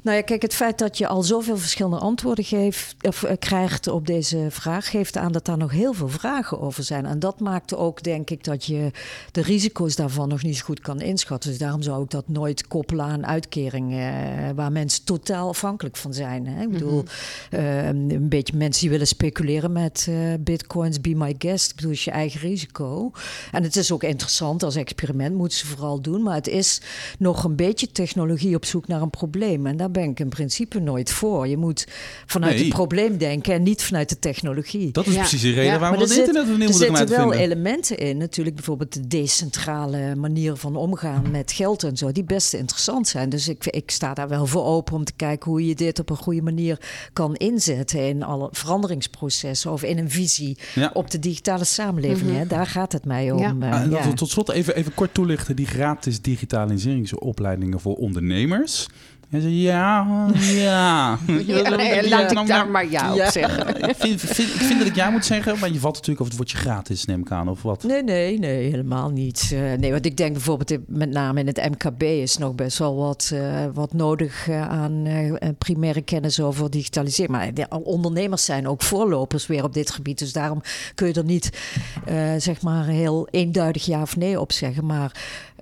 [0.02, 3.87] nou ja, kijk, het feit dat je al zoveel verschillende antwoorden geeft, of, uh, krijgt
[3.87, 7.06] op deze vraag, geeft aan dat daar nog heel veel vragen over zijn.
[7.06, 8.90] En dat maakt ook, denk ik, dat je
[9.32, 11.50] de risico's daarvan nog niet zo goed kan inschatten.
[11.50, 16.14] Dus daarom zou ik dat nooit koppelen aan uitkeringen uh, waar mensen totaal afhankelijk van
[16.14, 16.46] zijn.
[16.46, 16.62] Hè?
[16.62, 17.04] Ik bedoel,
[17.50, 17.61] -hmm.
[17.61, 20.08] uh, een beetje mensen die willen speculeren met
[20.40, 21.70] bitcoins, be my guest.
[21.70, 23.11] Ik bedoel, is je eigen risico.
[23.52, 26.22] En het is ook interessant als experiment, moeten ze vooral doen.
[26.22, 26.80] Maar het is
[27.18, 29.66] nog een beetje technologie op zoek naar een probleem.
[29.66, 31.46] En daar daar ben ik in principe nooit voor.
[31.48, 31.87] Je moet
[32.27, 32.64] vanuit Nee.
[32.64, 34.92] het probleem denken en niet vanuit de technologie.
[34.92, 35.18] Dat is Ja.
[35.18, 37.07] precies de reden Ja, waarom Maar we er het zit- internet opnieuw er moeten gaan
[37.09, 42.12] zitten wel elementen in, natuurlijk bijvoorbeeld de decentrale manier van omgaan met geld en zo,
[42.12, 43.29] die best interessant zijn.
[43.29, 46.11] Dus ik, ik sta daar wel voor open om te kijken hoe je dit op
[46.11, 46.81] een goede manier
[47.12, 50.90] kan inzetten in alle veranderingsprocessen of in een visie Ja.
[50.94, 52.37] op de digitale samenleving.
[52.37, 52.46] hè.
[52.46, 53.38] Daar gaat het mij om.
[53.38, 53.46] Ja.
[53.61, 54.09] Ah, en dat ja.
[54.09, 58.87] we tot slot even, even kort toelichten die gratis digitaliseringsopleidingen voor ondernemers.
[59.30, 60.06] En ze, ja,
[60.40, 61.18] ja.
[61.46, 61.70] Ja,
[62.08, 63.66] laat ik daar maar ja op zeggen.
[63.88, 66.36] Ik vind, vind- ik vind dat ik ja moet zeggen, maar je valt natuurlijk over
[66.36, 67.82] het woordje gratis, neem ik aan, of wat?
[67.82, 69.50] Nee, nee, nee, helemaal niet.
[69.52, 72.96] Eh, nee, want ik denk bijvoorbeeld met name in het MKB is nog best wel
[72.96, 75.06] wat, eh, wat nodig eh, aan
[75.58, 77.36] primaire kennis over digitalisering.
[77.36, 80.18] Maar de ondernemers zijn ook voorlopers weer op dit gebied.
[80.18, 80.62] Dus daarom
[80.94, 81.50] kun je er niet
[82.38, 84.86] zeg maar heel eenduidig ja of nee op zeggen.
[84.86, 85.12] Maar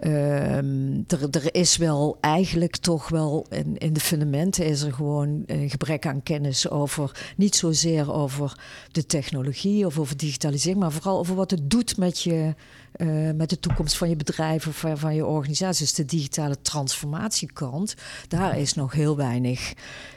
[0.01, 5.71] er, er is wel eigenlijk toch wel in, in de fundamenten is er gewoon een
[5.71, 8.59] gebrek aan kennis over niet zozeer over
[8.93, 12.55] de technologie of over digitalisering, maar vooral over wat het doet met je.
[12.97, 15.85] Eh, met de toekomst van je bedrijf of van, je organisatie.
[15.85, 17.95] Dus de digitale transformatiekant,
[18.29, 19.73] daar is nog heel weinig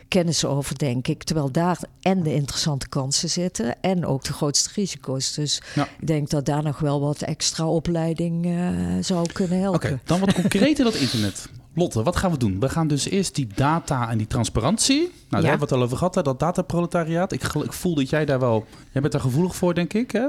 [0.08, 1.24] kennis over, denk ik.
[1.24, 5.34] Terwijl daar en de interessante kansen zitten en ook de grootste risico's.
[5.34, 5.88] Dus Ja.
[6.00, 8.54] ik denk dat daar nog wel wat extra opleiding eh,
[9.02, 10.02] zou kunnen Oké, helpen.
[10.06, 11.50] dan wat concreter dat internet.
[11.74, 12.60] Lotte, wat gaan we doen?
[12.60, 14.98] We gaan dus eerst die data en die transparantie.
[15.00, 17.32] Nou, daar hebben we het al over gehad, hè, dat dataproletariaat.
[17.32, 18.66] Ik, ik voel dat jij daar wel...
[18.92, 20.28] Jij bent daar gevoelig voor, denk ik, hè?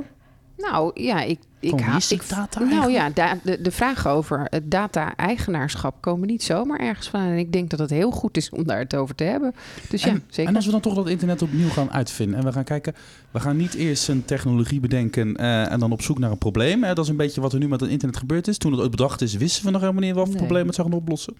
[0.61, 4.71] Nou ja, ik, ik die ik- data Nou ja, da- de, de vragen over het
[4.71, 7.21] data-eigenaarschap komen niet zomaar ergens van.
[7.21, 9.55] En ik denk dat het heel goed is om daar het over te hebben.
[9.89, 10.51] Dus ja, en, zeker.
[10.51, 12.95] en als we dan toch dat internet opnieuw gaan uitvinden en we gaan kijken,
[13.31, 16.81] we gaan niet eerst een technologie bedenken eh, en dan op zoek naar een probleem.
[16.81, 18.59] Dat is een beetje wat er nu met het internet gebeurd is.
[18.59, 20.45] Toen het ooit bedacht is, wisten we nog helemaal niet wat voor Nee.
[20.45, 21.35] probleem het zou gaan oplossen.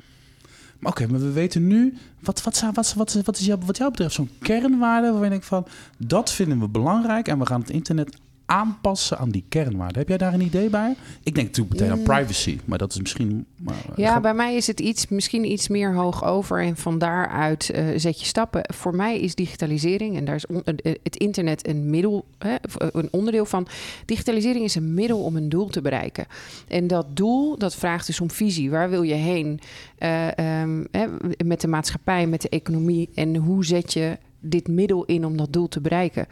[0.79, 3.91] Maar oké, maar we weten nu, wat, wat, wat, wat, wat is jou, wat jou
[3.91, 5.67] betreft zo'n kernwaarde waarvan je denkt van,
[5.99, 8.17] dat vinden we belangrijk en we gaan het internet
[8.51, 9.99] aanpassen aan die kernwaarden.
[9.99, 10.95] Heb jij daar een idee bij?
[11.23, 12.05] Ik denk natuurlijk meteen aan Mm.
[12.05, 13.47] privacy, maar dat is misschien...
[13.59, 16.99] Maar, eh, Ja, bij mij is het iets, misschien iets meer hoog over en van
[16.99, 18.63] daaruit eh, zet je stappen.
[18.75, 22.55] Voor mij is digitalisering, en daar is on- eh, het internet een middel, hè,
[22.93, 23.67] een onderdeel van.
[24.05, 26.27] Digitalisering is een middel om een doel te bereiken.
[26.69, 28.71] En dat doel, dat vraagt dus om visie.
[28.71, 29.61] Waar wil je heen
[29.99, 31.07] Eh, ehm, hè,
[31.45, 35.53] met de maatschappij, met de economie en hoe zet je dit middel in om dat
[35.53, 36.27] doel te bereiken?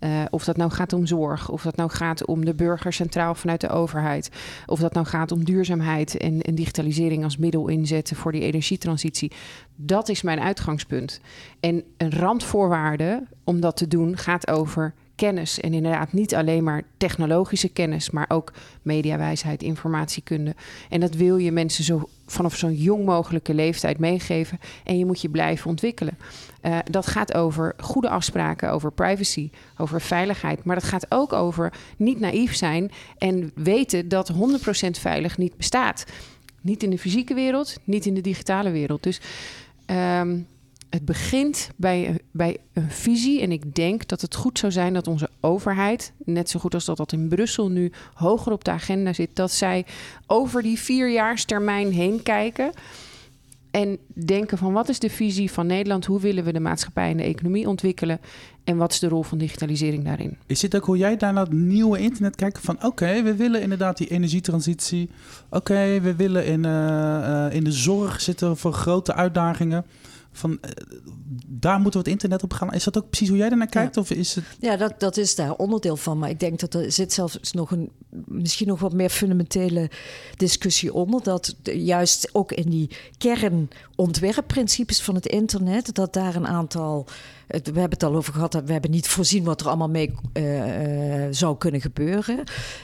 [0.00, 3.34] Eh, of dat nou gaat om zorg, of dat nou gaat om de burger centraal
[3.34, 4.30] vanuit de overheid,
[4.66, 9.32] of dat nou gaat om duurzaamheid en, en digitalisering als middel inzetten voor die energietransitie.
[9.76, 11.20] Dat is mijn uitgangspunt.
[11.60, 15.60] En een randvoorwaarde om dat te doen gaat over kennis.
[15.60, 20.54] En inderdaad niet alleen maar technologische kennis, maar ook mediawijsheid, informatiekunde.
[20.88, 24.60] En dat wil je mensen zo vanaf zo'n jong mogelijke leeftijd meegeven.
[24.84, 26.16] En je moet je blijven ontwikkelen.
[26.60, 30.64] Eh, dat gaat over goede afspraken, over privacy, over veiligheid.
[30.64, 36.04] Maar dat gaat ook over niet naïef zijn en weten dat 100% veilig niet bestaat.
[36.60, 39.02] Niet in de fysieke wereld, niet in de digitale wereld.
[39.02, 39.20] Dus
[39.86, 40.38] ehm,
[40.90, 43.40] het begint bij, bij een visie.
[43.40, 46.84] En ik denk dat het goed zou zijn dat onze overheid, net zo goed als
[46.84, 49.86] dat dat in Brussel nu hoger op de agenda zit, dat zij
[50.26, 52.72] over die vierjaarstermijn heen kijken.
[53.70, 56.06] En denken van wat is de visie van Nederland?
[56.06, 58.20] Hoe willen we de maatschappij en de economie ontwikkelen?
[58.64, 60.38] En wat is de rol van digitalisering daarin?
[60.46, 62.58] Is dit ook hoe jij daar naar het nieuwe internet kijkt?
[62.60, 65.10] Van oké, we willen inderdaad die energietransitie.
[65.50, 69.84] Oké, we willen in, eh, eh, in de zorg zitten voor grote uitdagingen.
[70.32, 70.70] Van, eh,
[71.46, 72.72] daar moeten we het internet op gaan.
[72.72, 73.96] Is dat ook precies hoe jij daarnaar kijkt?
[73.96, 74.44] Of is het...
[74.60, 76.18] Ja, dat, dat is daar onderdeel van.
[76.18, 77.90] Maar ik denk dat er zit zelfs nog een
[78.26, 79.90] misschien nog wat meer fundamentele
[80.36, 81.22] discussie onder.
[81.22, 87.06] Dat juist ook in die kernontwerpprincipes van het internet, dat daar een aantal.
[87.50, 89.88] Het- We hebben het al over gehad, dat we hebben niet voorzien wat er allemaal
[89.88, 92.42] mee eh, eh, zou kunnen gebeuren.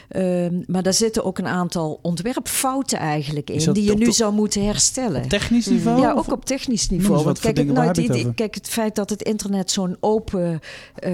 [0.09, 4.65] Ehm, maar daar zitten ook een aantal ontwerpfouten eigenlijk in, die je nu zou moeten
[4.65, 5.23] herstellen.
[5.23, 6.01] Op technisch niveau?
[6.01, 7.23] Ja, ook op technisch niveau.
[7.23, 10.59] Want kijk, nou, die- het die- kijk, het feit dat het internet zo'n open,
[10.95, 11.11] eh,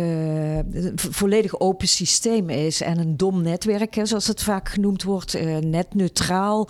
[0.96, 5.38] vo- volledig open systeem is en een dom netwerk, hè, zoals het vaak genoemd wordt,
[5.62, 6.68] netneutraal.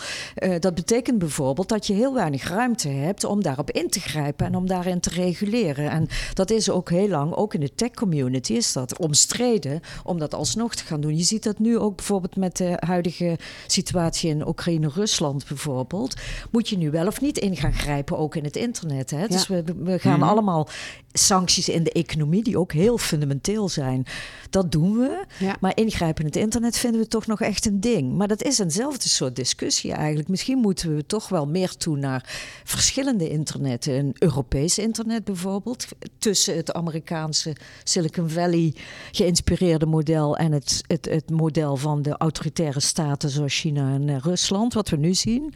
[0.60, 4.56] dat betekent bijvoorbeeld dat je heel weinig ruimte hebt om daarop in te grijpen en
[4.56, 5.90] om daarin te reguleren.
[5.90, 10.20] En dat is ook heel lang, ook in de tech community, is dat omstreden om
[10.20, 11.18] dat alsnog te gaan doen.
[11.18, 16.16] Je ziet dat nu ook bijvoorbeeld met de huidige situatie in Oekraïne-Rusland bijvoorbeeld.
[16.52, 19.10] Moet je nu wel of niet in gaan grijpen, ook in het internet.
[19.10, 19.28] Hè?
[19.28, 20.30] Dus we, we gaan Mhm.
[20.30, 20.68] allemaal
[21.14, 24.06] sancties in de economie, die ook heel fundamenteel zijn.
[24.50, 25.26] Dat doen we.
[25.40, 25.56] Ja.
[25.60, 28.18] Maar ingrijpen in het internet vinden we toch nog echt een ding.
[28.18, 30.30] Maar dat is eenzelfde soort discussie eigenlijk.
[30.30, 32.30] Misschien moeten we toch wel meer toe naar
[32.64, 33.86] verschillende internet.
[33.86, 35.88] Een Europees internet bijvoorbeeld.
[36.18, 38.76] Tussen het Amerikaanse Silicon Valley
[39.12, 44.18] geïnspireerde model en het, het, het model van de autoritaire staten zoals China en eh,
[44.18, 45.54] Rusland, wat we nu zien.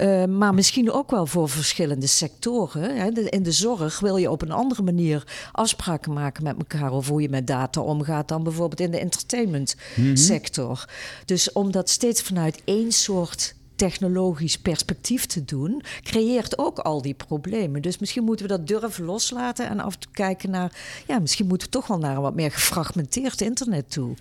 [0.00, 2.96] Uh, maar misschien ook wel voor verschillende sectoren.
[2.96, 3.08] Hè.
[3.10, 4.88] In de zorg wil je op een andere manier
[5.52, 9.76] afspraken maken met elkaar over hoe je met data omgaat dan bijvoorbeeld in de entertainment
[9.96, 10.16] Mhm.
[10.16, 10.84] sector.
[11.24, 17.14] Dus om dat steeds vanuit één soort technologisch perspectief te doen, creëert ook al die
[17.14, 17.82] problemen.
[17.82, 20.72] Dus misschien moeten we dat durven loslaten en af te kijken naar,
[21.06, 24.14] ja, misschien moeten we toch wel naar een wat meer gefragmenteerd internet toe.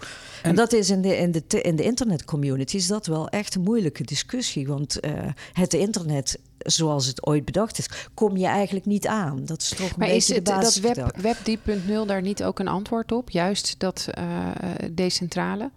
[0.44, 3.56] En, en dat is in de, in de, in de internetcommunity is dat wel echt
[3.56, 5.12] een moeilijke discussie, want uh,
[5.54, 9.46] het internet zoals het ooit bedacht is, kom je eigenlijk niet aan.
[9.46, 11.38] Dat is toch een maar beetje is het, de dat web, web
[11.78, 13.30] 3.0 daar niet ook een antwoord op?
[13.30, 14.48] Juist dat uh,
[14.92, 15.70] decentrale?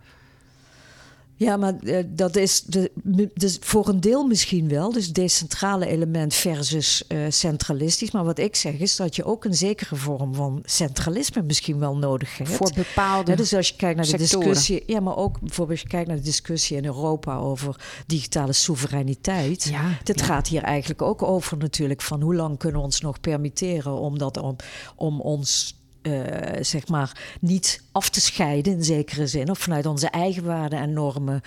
[1.37, 2.91] Ja, maar uh, dat is de,
[3.35, 4.93] dus voor een deel misschien wel.
[4.93, 8.11] Dus decentrale element versus uh, centralistisch.
[8.11, 11.97] Maar wat ik zeg is dat je ook een zekere vorm van centralisme misschien wel
[11.97, 12.51] nodig hebt.
[12.51, 14.49] Voor bepaalde ja, Dus als je kijkt naar de sectoren.
[14.49, 14.83] discussie...
[14.87, 19.65] Ja, maar ook bijvoorbeeld als je kijkt naar de discussie in Europa over digitale soevereiniteit.
[19.65, 20.25] Ja, Dit ja.
[20.25, 24.19] gaat hier eigenlijk ook over natuurlijk van hoe lang kunnen we ons nog permitteren om,
[24.19, 24.57] dat, om,
[24.97, 25.81] om ons...
[26.03, 26.23] Uh,
[26.61, 30.93] zeg maar niet af te scheiden in zekere zin, of vanuit onze eigen waarden en
[30.93, 31.41] normen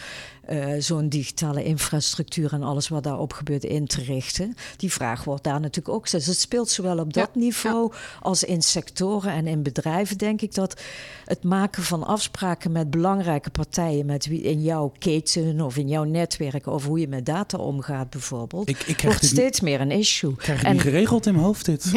[0.50, 4.56] uh, zo'n digitale infrastructuur en alles wat daarop gebeurt in te richten.
[4.78, 6.10] Die vraag wordt daar natuurlijk ook.
[6.12, 10.42] Dus het speelt zowel op dat Ja, niveau als in sectoren en in bedrijven, denk
[10.42, 10.82] ik, dat
[11.26, 16.04] het maken van afspraken met belangrijke partijen, met wie in jouw keten of in jouw
[16.04, 19.82] netwerk over hoe je met data omgaat, bijvoorbeeld, Ik, ik krijg wordt dit steeds meer
[19.82, 20.32] een issue.
[20.32, 21.92] Ik krijg het En- niet geregeld in mijn hoofd, dit.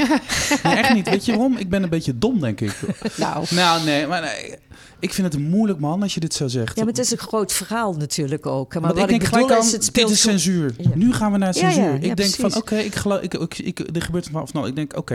[0.62, 1.08] Nee, echt niet.
[1.10, 1.56] Weet je waarom?
[1.56, 2.80] Ik ben een beetje dom, denk ik.
[3.16, 4.54] Nou, Nou, nee, maar nee.
[5.00, 6.76] Ik vind het moeilijk, man, als je dit zo zegt.
[6.76, 8.74] Ja, maar het is een groot verhaal natuurlijk ook.
[8.80, 10.74] Maar wat ik denk gelijk aan, is, het dit speelt is zo- censuur.
[10.78, 10.90] Ja.
[10.94, 11.82] Nu gaan we naar censuur.
[11.82, 14.66] ja, ja, ik denk van, oké, ik geloof, ik, ik, ik, er gebeurt van van.
[14.66, 15.14] Ik denk, oké,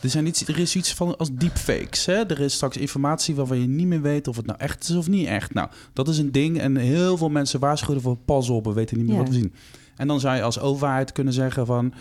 [0.00, 2.06] er, zijn iets, er is iets van als deepfakes.
[2.06, 2.12] Hè?
[2.26, 5.08] Er is straks informatie waarvan je niet meer weet of het nou echt is of
[5.08, 5.54] niet echt.
[5.54, 6.60] Nou, dat is een ding.
[6.60, 9.52] En heel veel mensen waarschuwen voor pas op, we weten niet meer wat we zien.
[9.96, 11.92] En dan zou je als overheid kunnen zeggen van...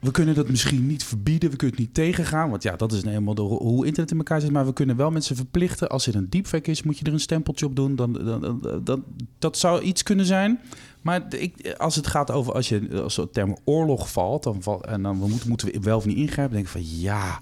[0.00, 2.50] We kunnen dat misschien niet verbieden, we kunnen het niet tegengaan.
[2.50, 4.50] Want ja, dat is nou helemaal de, hoe internet in elkaar zit.
[4.50, 5.88] Maar we kunnen wel mensen verplichten.
[5.88, 7.96] Als er een deepfake is, moet je er een stempeltje op doen.
[7.96, 9.04] Dan, dan, dan-
[9.38, 10.60] dat zou iets kunnen zijn.
[11.02, 15.16] Maar ik, als het gaat over als je als term oorlog valt, dan en dan
[15.16, 17.40] moeten, moeten we wel of niet ingrijpen, denk ik van ja.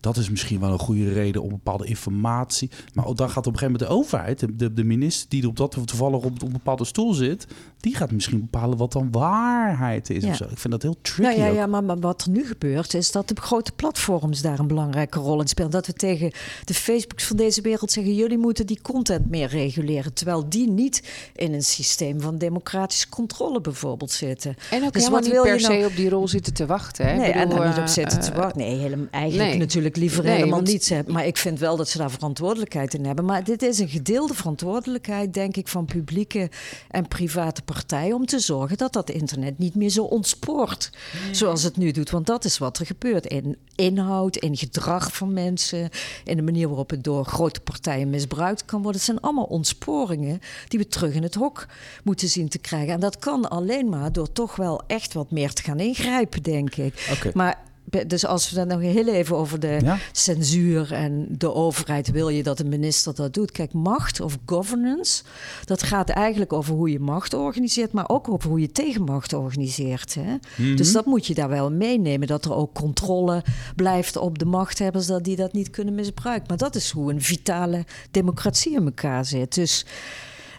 [0.00, 2.70] Dat is misschien wel een goede reden om bepaalde informatie.
[2.94, 5.70] Maar dan gaat op een gegeven moment de overheid, de, de, minister die op dat
[5.70, 7.46] toevallig op een bepaalde stoel zit,
[7.82, 10.22] die gaat misschien bepalen wat dan waarheid is.
[10.24, 10.30] Ja.
[10.30, 10.44] Of zo.
[10.44, 11.20] Ik vind dat heel tricky.
[11.22, 14.58] Nou ja, ja maar, maar wat er nu gebeurt is dat de grote platforms daar
[14.58, 15.70] een belangrijke rol in spelen.
[15.70, 16.30] Dat we tegen
[16.64, 20.12] de Facebooks van deze wereld zeggen: jullie moeten die content meer reguleren.
[20.12, 21.02] Terwijl die niet
[21.34, 24.54] in een systeem van democratische controle bijvoorbeeld zitten.
[24.70, 26.54] en ook Dus helemaal wat niet wil per je nou- se op die rol zitten
[26.54, 27.06] te wachten.
[27.06, 27.16] Hè?
[27.16, 28.58] Nee, Ik en daar niet op eh, zitten te eh, wachten.
[28.60, 29.58] Nee, helemaal, eigenlijk nee.
[29.58, 30.88] natuurlijk liever Nee, helemaal want- niet.
[30.88, 31.00] hè.
[31.06, 33.24] Maar ik vind wel dat ze daar verantwoordelijkheid in hebben.
[33.24, 36.50] Maar dit is een gedeelde verantwoordelijkheid, denk ik, van publieke
[36.90, 37.70] en private partijen.
[38.14, 40.90] Om te zorgen dat dat internet niet meer zo ontspoort.
[41.32, 42.10] zoals het nu doet.
[42.10, 43.26] Want dat is wat er gebeurt.
[43.26, 45.90] In inhoud, in gedrag van mensen.
[46.24, 48.96] in de manier waarop het door grote partijen misbruikt kan worden.
[48.96, 51.66] Het zijn allemaal ontsporingen die we terug in het hok
[52.04, 52.94] moeten zien te krijgen.
[52.94, 56.76] En dat kan alleen maar door toch wel echt wat meer te gaan ingrijpen, denk
[56.76, 57.30] ik.
[57.34, 57.71] Maar
[58.06, 59.98] dus als we dan nog heel even over de Ja.
[60.12, 63.52] censuur en de overheid wil je dat een minister dat doet.
[63.52, 65.22] Kijk, macht of governance,
[65.64, 70.14] dat gaat eigenlijk over hoe je macht organiseert, maar ook over hoe je tegenmacht organiseert.
[70.14, 70.34] Hè?
[70.56, 70.76] Mhm.
[70.76, 73.44] Dus dat moet je daar wel meenemen, dat er ook controle
[73.76, 76.46] blijft op de machthebbers, dat die dat niet kunnen misbruiken.
[76.48, 79.54] Maar dat is hoe een vitale democratie in elkaar zit.
[79.54, 79.84] Dus.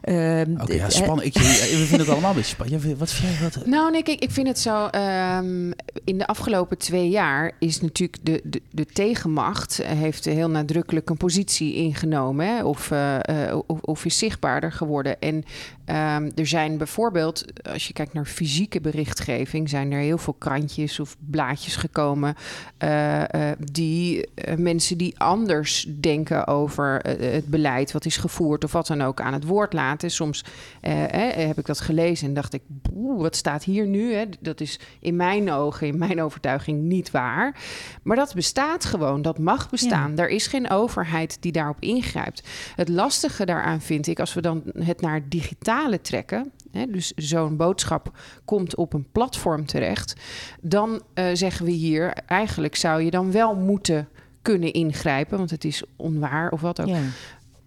[0.04, 1.26] Ehm, Oké, ja, dit- spannend.
[1.26, 1.44] Ik, we
[1.78, 2.98] vinden het allemaal een beetje spannend.
[2.98, 3.42] Wat vind jij?
[3.50, 4.86] Wat, Nou, nee, kijk, ik vind het zo.
[4.88, 5.72] ehm,
[6.04, 11.10] in de afgelopen twee jaar is natuurlijk de, de, de tegenmacht eh, heeft heel nadrukkelijk
[11.10, 12.48] een positie ingenomen.
[12.48, 15.20] Hè, of, eh, eh, of, of is zichtbaarder geworden.
[15.20, 15.44] En
[15.86, 21.00] ehm, er zijn bijvoorbeeld, als je kijkt naar fysieke berichtgeving, zijn er heel veel krantjes
[21.00, 22.36] of blaadjes gekomen.
[22.78, 28.64] eh, eh, die eh, mensen die anders denken over eh, het beleid wat is gevoerd
[28.64, 29.92] of wat dan ook aan het woord laten.
[30.02, 30.44] Soms
[30.82, 34.14] eh, eh, heb ik dat gelezen en dacht ik, "Boe, wat staat hier nu?
[34.14, 34.26] Hè?
[34.40, 37.62] Dat is in mijn ogen, in mijn overtuiging niet waar.
[38.04, 40.18] Maar dat bestaat gewoon, dat mag bestaan.
[40.18, 42.48] Er is geen overheid die daarop ingrijpt.
[42.76, 46.52] Het lastige daaraan vind ik, als we dan het naar digitale trekken,
[46.90, 48.12] dus zo'n boodschap
[48.46, 50.16] komt op een platform terecht,
[50.62, 54.08] dan uh, zeggen we hier eigenlijk zou je dan wel moeten
[54.42, 56.88] kunnen ingrijpen, want het is onwaar of wat ook.
[56.88, 57.02] Ja.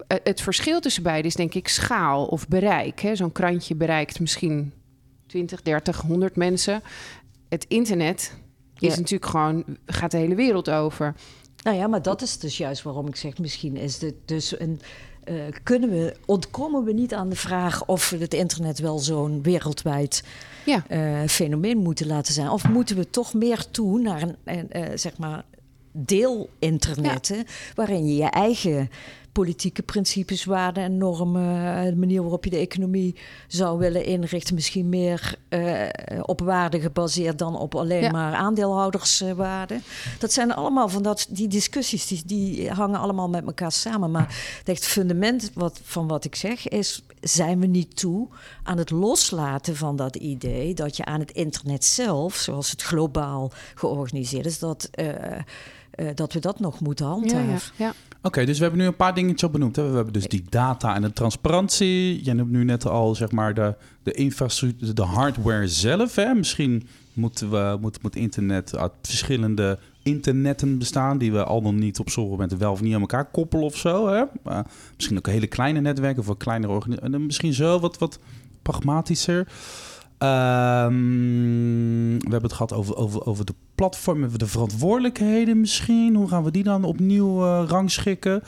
[0.09, 3.11] Uh, het verschil tussen beide is denk ik schaal of bereik.
[3.13, 4.73] Zo'n krantje bereikt misschien
[5.27, 6.83] 20, 30, 100 mensen.
[7.49, 8.37] Het internet
[8.79, 11.15] is natuurlijk gewoon, gaat de hele wereld over.
[11.63, 14.81] Nou ja, maar dat is dus juist waarom ik zeg, misschien is dit dus een.
[15.25, 19.43] Uh, kunnen we, ontkomen we niet aan de vraag of we het internet wel zo'n
[19.43, 20.25] wereldwijd
[20.65, 20.85] ja.
[20.91, 22.49] uh, fenomeen moeten laten zijn?
[22.49, 25.45] Of moeten we toch meer toe naar een, uh, zeg maar,
[25.93, 28.91] deel-internetten, waarin je je eigen
[29.37, 34.89] politieke principes, waarden en normen, de manier waarop je de economie zou willen inrichten, misschien
[34.89, 35.89] meer uh,
[36.23, 39.83] op waarde gebaseerd dan op alleen maar aandeelhouderswaarden.
[40.19, 44.11] dat zijn allemaal van dat, die discussies, die, die hangen allemaal met elkaar samen.
[44.11, 48.29] Maar het fundament wat, van wat ik zeg is, zijn we niet toe
[48.63, 53.53] aan het loslaten van dat idee dat je aan het internet zelf, zoals het globaal
[53.75, 54.91] georganiseerd is, dat...
[54.95, 55.07] Uh,
[55.97, 57.47] uh, dat we dat nog moeten handhaven.
[57.47, 57.93] Ja, ja, ja.
[58.23, 59.77] Oké, dus we hebben nu een paar dingetjes op benoemd.
[59.77, 59.89] Hè?
[59.89, 62.25] We hebben dus die data en de transparantie.
[62.25, 66.15] Je noemt nu net al zeg maar de, de infrastructuur, de hardware zelf.
[66.15, 66.35] Hè?
[66.35, 71.19] Misschien moeten we, moet, moet internet uit verschillende internetten bestaan...
[71.19, 73.77] die we al dan niet op sommige momenten wel of niet aan elkaar koppelen of
[73.77, 74.09] zo.
[74.09, 74.23] Hè?
[74.47, 74.59] Uh,
[74.97, 77.19] misschien ook hele kleine netwerken een kleinere organisatie.
[77.19, 78.19] Misschien zo wat, wat
[78.63, 79.47] pragmatischer.
[80.19, 86.15] Um, we hebben het gehad over, over, over de platform, de verantwoordelijkheden misschien.
[86.15, 88.43] Hoe gaan we die dan opnieuw uh, rangschikken?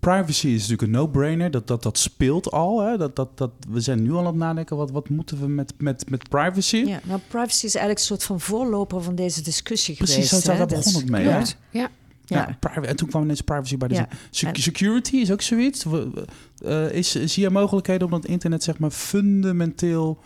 [0.00, 1.50] Privacy is natuurlijk een no-brainer.
[1.50, 2.80] Dat, dat, dat speelt al.
[2.80, 2.96] Hè?
[2.96, 4.76] Dat, dat, dat, we zijn nu al aan het nadenken.
[4.76, 6.76] Wat, wat moeten we met, met, met privacy?
[6.76, 10.30] Ja, nou, privacy is eigenlijk een soort van voorloper van deze discussie Precies, geweest.
[10.30, 11.24] Precies, daar begon het mee.
[11.24, 11.42] Ja.
[11.70, 11.88] ja.
[12.24, 12.58] Ja.
[12.60, 14.08] ja en toen kwam ineens privacy bij de ja.
[14.52, 15.84] security is ook zoiets.
[16.64, 20.18] Uh, is, zie je mogelijkheden om dat internet zeg maar fundamenteel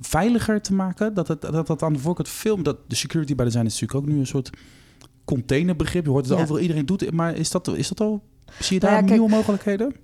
[0.00, 1.14] veiliger te maken.
[1.14, 3.80] Dat het, dat, dat aan de voorkant film, dat de security bij de zijn is
[3.80, 4.50] natuurlijk ook nu een soort
[5.24, 6.04] containerbegrip.
[6.04, 6.42] Je hoort het ja.
[6.42, 7.12] overal, iedereen doet het.
[7.12, 8.22] Maar is dat, is dat al,
[8.58, 9.94] zie je daar nou ja, nieuwe mogelijkheden?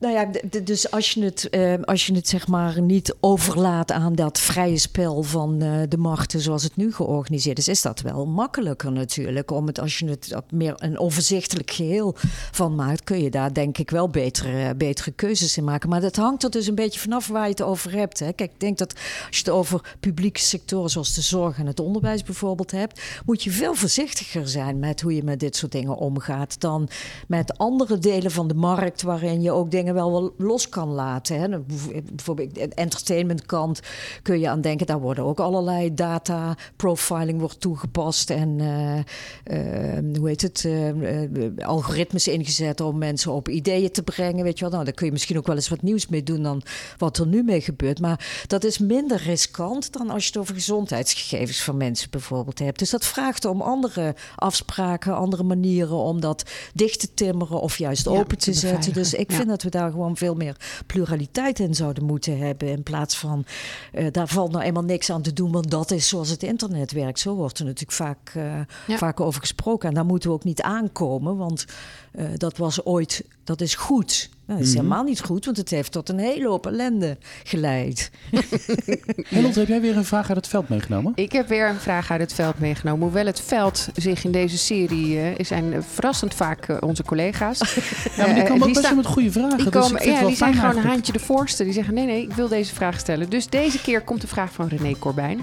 [0.00, 0.30] Nou ja,
[0.62, 4.78] dus als je het, uh, als je het zeg maar niet overlaat aan dat vrije
[4.78, 9.50] spel van uh, de machten zoals het nu georganiseerd is, is dat wel makkelijker natuurlijk.
[9.50, 12.14] Om het, als je het meer een overzichtelijk geheel
[12.50, 15.88] van maakt, kun je daar denk ik wel betere, betere keuzes in maken.
[15.88, 18.18] Maar dat hangt er dus een beetje vanaf waar je het over hebt.
[18.18, 18.32] Hè.
[18.32, 18.94] Kijk, ik denk dat
[19.26, 23.42] als je het over publieke sectoren zoals de zorg en het onderwijs bijvoorbeeld hebt, moet
[23.42, 26.88] je veel voorzichtiger zijn met hoe je met dit soort dingen omgaat dan
[27.28, 31.40] met andere delen van de markt waarin je ook dingen wel, wel los kan laten.
[31.40, 31.58] Hè.
[31.58, 33.80] Bijvoorbeeld de entertainmentkant
[34.22, 34.86] kun je aan denken.
[34.86, 38.30] Daar worden ook allerlei data profiling wordt toegepast.
[38.30, 40.64] En uh, uh, hoe heet het?
[40.66, 40.88] Uh,
[41.58, 44.44] algoritmes ingezet om mensen op ideeën te brengen.
[44.44, 44.72] Weet je wel?
[44.72, 46.62] Nou, daar kun je misschien ook wel eens wat nieuws mee doen dan
[46.98, 48.00] wat er nu mee gebeurt.
[48.00, 52.78] Maar dat is minder riskant dan als je het over gezondheidsgegevens van mensen bijvoorbeeld hebt.
[52.78, 58.04] Dus dat vraagt om andere afspraken, andere manieren om dat dicht te timmeren of juist
[58.04, 58.92] ja, open te, te zetten.
[58.92, 59.36] Dus ik ja.
[59.36, 62.68] vind dat we daar daar gewoon veel meer pluraliteit in zouden moeten hebben.
[62.68, 63.44] In plaats van
[63.94, 66.92] uh, daar valt nou eenmaal niks aan te doen, want dat is zoals het internet
[66.92, 67.20] werkt.
[67.20, 68.44] Zo wordt er natuurlijk vaak, uh,
[68.86, 68.98] ja.
[68.98, 69.88] vaak over gesproken.
[69.88, 71.64] En daar moeten we ook niet aankomen, want
[72.12, 74.28] uh, dat was ooit, dat is goed.
[74.46, 74.90] Nou, dat is mm -hmm.
[74.90, 78.10] helemaal niet goed, want het heeft tot een hele hoop ellende geleid.
[79.28, 81.12] Helot, heb jij weer een vraag uit het veld meegenomen?
[81.14, 83.02] Ik heb weer een vraag uit het veld meegenomen.
[83.02, 87.58] Hoewel het veld zich in deze serie uh, zijn verrassend vaak uh, onze collega's.
[88.16, 89.58] ja, maar die komen ook best met goede vragen.
[89.58, 91.64] Die, komen, dus ja, die zijn gewoon een haantje de voorste.
[91.64, 93.30] Die zeggen nee, nee, ik wil deze vraag stellen.
[93.30, 95.40] Dus deze keer komt de vraag van René Corbijn.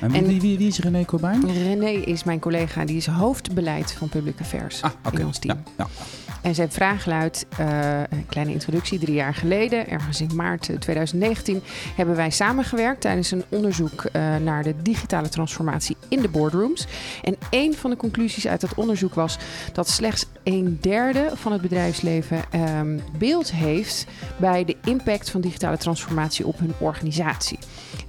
[0.00, 1.52] En wie, wie, wie is René Corbijn?
[1.52, 2.84] René is mijn collega.
[2.84, 5.20] Die is hoofdbeleid van Public Affairs ah, okay.
[5.20, 5.62] in ons team.
[5.76, 5.86] Ja,
[6.27, 6.27] ja.
[6.42, 11.62] En zijn vraag luidt, uh, een kleine introductie, drie jaar geleden, ergens in maart 2019,
[11.96, 16.86] hebben wij samengewerkt tijdens een onderzoek uh, naar de digitale transformatie in de boardrooms.
[17.22, 19.38] En een van de conclusies uit dat onderzoek was
[19.72, 25.76] dat slechts een derde van het bedrijfsleven um, beeld heeft bij de impact van digitale
[25.78, 27.58] transformatie op hun organisatie.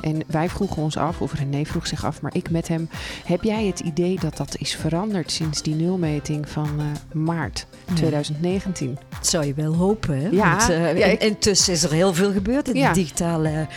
[0.01, 2.89] En wij vroegen ons af, of René vroeg zich af, maar ik met hem,
[3.25, 8.97] heb jij het idee dat dat is veranderd sinds die nulmeting van uh, maart 2019?
[9.09, 10.27] Dat zou je wel hopen, hè?
[10.27, 11.23] Ja, Want, uh, ja ik...
[11.23, 12.87] intussen is er heel veel gebeurd in ja.
[12.87, 13.67] de digitale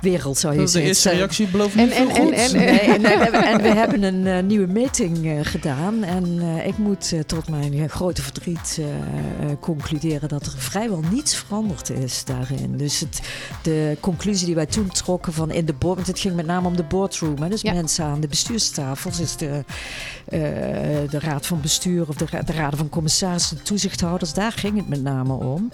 [0.00, 0.90] wereld, zou je dat zeggen.
[0.90, 4.38] De eerste reactie belooft niet en, en, en, nee, en, en, we hebben een uh,
[4.38, 6.02] nieuwe meting uh, gedaan.
[6.02, 8.80] En uh, ik moet tot mijn grote verdriet
[9.60, 12.76] concluderen dat er vrijwel niets veranderd is daarin.
[12.76, 13.20] Dus het,
[13.62, 16.66] de conclusie die wij toen trokken van in de board, want het ging met name
[16.66, 17.72] om de boardroom, hè, dus ja.
[17.72, 19.64] mensen aan de bestuurstafels, dus de,
[21.10, 25.02] de raad van bestuur of de, de raden van commissarissen, toezichthouders, daar ging het met
[25.02, 25.72] name om.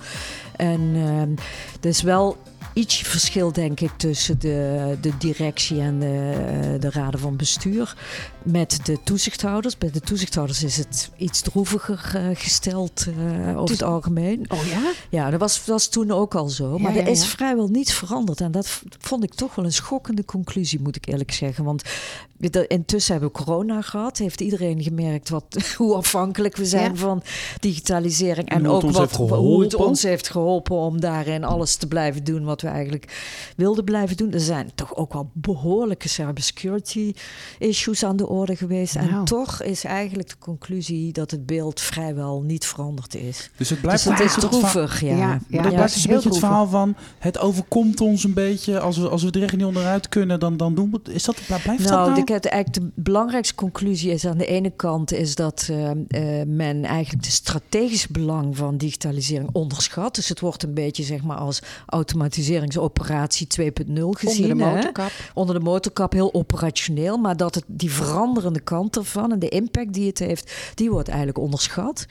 [0.56, 1.22] En uh,
[1.80, 2.36] dus wel
[2.78, 7.96] iets verschil, denk ik, tussen de, de directie en de, de raden van bestuur
[8.42, 9.78] met de toezichthouders.
[9.78, 14.44] Bij de toezichthouders is het iets droeviger uh, gesteld uh, over het algemeen.
[14.48, 14.92] Oh ja?
[15.10, 16.78] Ja, dat was, was toen ook al zo.
[16.78, 18.40] Maar ja, er is vrijwel niets veranderd.
[18.40, 21.64] En dat vond ik toch wel een schokkende conclusie, moet ik eerlijk zeggen.
[21.64, 21.82] Want
[22.68, 24.18] intussen hebben we corona gehad.
[24.18, 27.22] Heeft iedereen gemerkt wat, hoe afhankelijk we zijn van
[27.60, 28.48] digitalisering.
[28.48, 32.62] En, ook wat, hoe het ons heeft geholpen om daarin alles te blijven doen wat
[32.68, 34.32] we eigenlijk wilden blijven doen.
[34.32, 37.14] Er zijn toch ook wel behoorlijke cybersecurity
[37.58, 38.96] issues aan de orde geweest.
[38.96, 39.24] En nou.
[39.24, 43.50] toch is eigenlijk de conclusie dat het beeld vrijwel niet veranderd is.
[43.56, 45.16] Dus het blijft dus het is droevig, ja.
[45.16, 45.62] ja, ja.
[45.62, 48.80] dat blijft dus een beetje het verhaal van het overkomt ons een beetje.
[48.80, 51.40] Als we, als we er echt niet onderuit kunnen, dan, dan doen we Is dat,
[51.46, 52.20] blijft nou, dat nou?
[52.20, 55.94] Ik, eigenlijk de belangrijkste conclusie is aan de ene kant is dat uh, uh,
[56.46, 60.14] men eigenlijk de strategische belang van digitalisering onderschat.
[60.14, 61.60] Dus het wordt een beetje zeg maar als
[62.48, 64.52] automatiseringsoperatie 2.0 gezien.
[64.52, 65.10] Onder de motorkap.
[65.10, 65.30] Hè?
[65.34, 67.16] Onder de motorkap, heel operationeel.
[67.16, 71.08] Maar dat het die veranderende kant ervan en de impact die het heeft, die wordt
[71.08, 72.06] eigenlijk onderschat.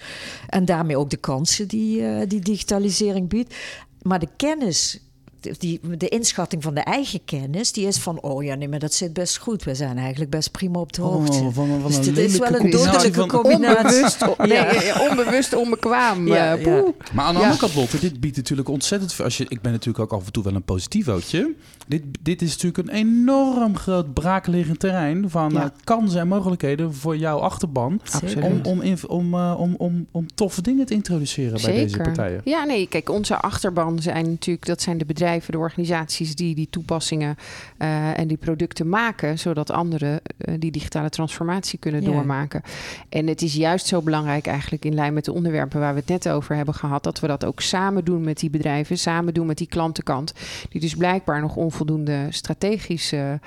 [0.48, 3.56] En daarmee ook de kansen die, uh, die digitalisering biedt.
[4.02, 5.07] Maar de kennis
[5.40, 8.94] die, de inschatting van de eigen kennis, die is van, oh ja, nee, maar dat
[8.94, 9.64] zit best goed.
[9.64, 11.38] We zijn eigenlijk best prima op de oh, hoogte.
[11.38, 14.04] Oh, van, van dus dit is wel een dodelijke combinatie.
[14.38, 16.28] Onbewust, nee, onbewust onbekwaam.
[16.28, 16.84] Ja, uh, ja.
[17.14, 19.26] Maar aan de andere kant, Lotte, dit biedt natuurlijk ontzettend veel.
[19.26, 21.56] Als je, ik ben natuurlijk ook af en toe wel een positivootje.
[21.88, 25.64] Dit, dit is natuurlijk een enorm groot braakliggend terrein van ja.
[25.64, 28.02] uh, kansen en mogelijkheden voor jouw achterban.
[28.42, 31.74] Om, om, in, om, uh, om, om, om toffe dingen te introduceren Zeker.
[31.74, 32.42] bij deze partijen.
[32.44, 36.68] Ja, nee, kijk, onze achterban zijn natuurlijk, dat zijn de bedrijven, de organisaties die die
[36.70, 37.36] toepassingen
[37.80, 40.22] uh, en die producten maken, zodat anderen
[40.60, 42.08] die digitale transformatie kunnen ja.
[42.08, 42.62] doormaken.
[43.10, 46.10] En het is juist zo belangrijk eigenlijk in lijn met de onderwerpen waar we het
[46.10, 49.46] net over hebben gehad, dat we dat ook samen doen met die bedrijven, samen doen
[49.46, 50.34] met die klantenkant,
[50.70, 53.40] die dus blijkbaar nog onvoldoende strategisch ja.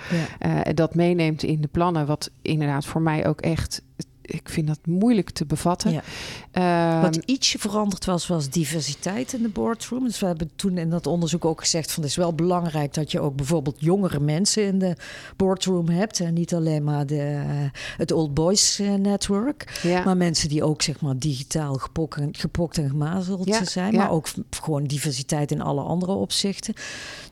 [0.46, 2.06] uh, dat meeneemt in de plannen.
[2.06, 3.82] Wat inderdaad voor mij ook echt
[4.30, 5.92] ik vind dat moeilijk te bevatten.
[5.92, 6.02] Ja.
[6.52, 10.04] Uh, Wat ietsje veranderd was, was diversiteit in de boardroom.
[10.04, 13.12] Dus we hebben toen in dat onderzoek ook gezegd van het is wel belangrijk dat
[13.12, 14.96] je ook bijvoorbeeld jongere mensen in de
[15.36, 16.20] boardroom hebt.
[16.20, 17.44] En niet alleen maar de,
[17.96, 19.80] het Old Boys eh, Network.
[19.82, 20.04] Ja.
[20.04, 23.64] Maar mensen die ook zeg maar digitaal gepokt, gepokt en gemazeld ja.
[23.64, 23.94] zijn.
[23.94, 26.74] Maar ook gewoon diversiteit in alle andere opzichten.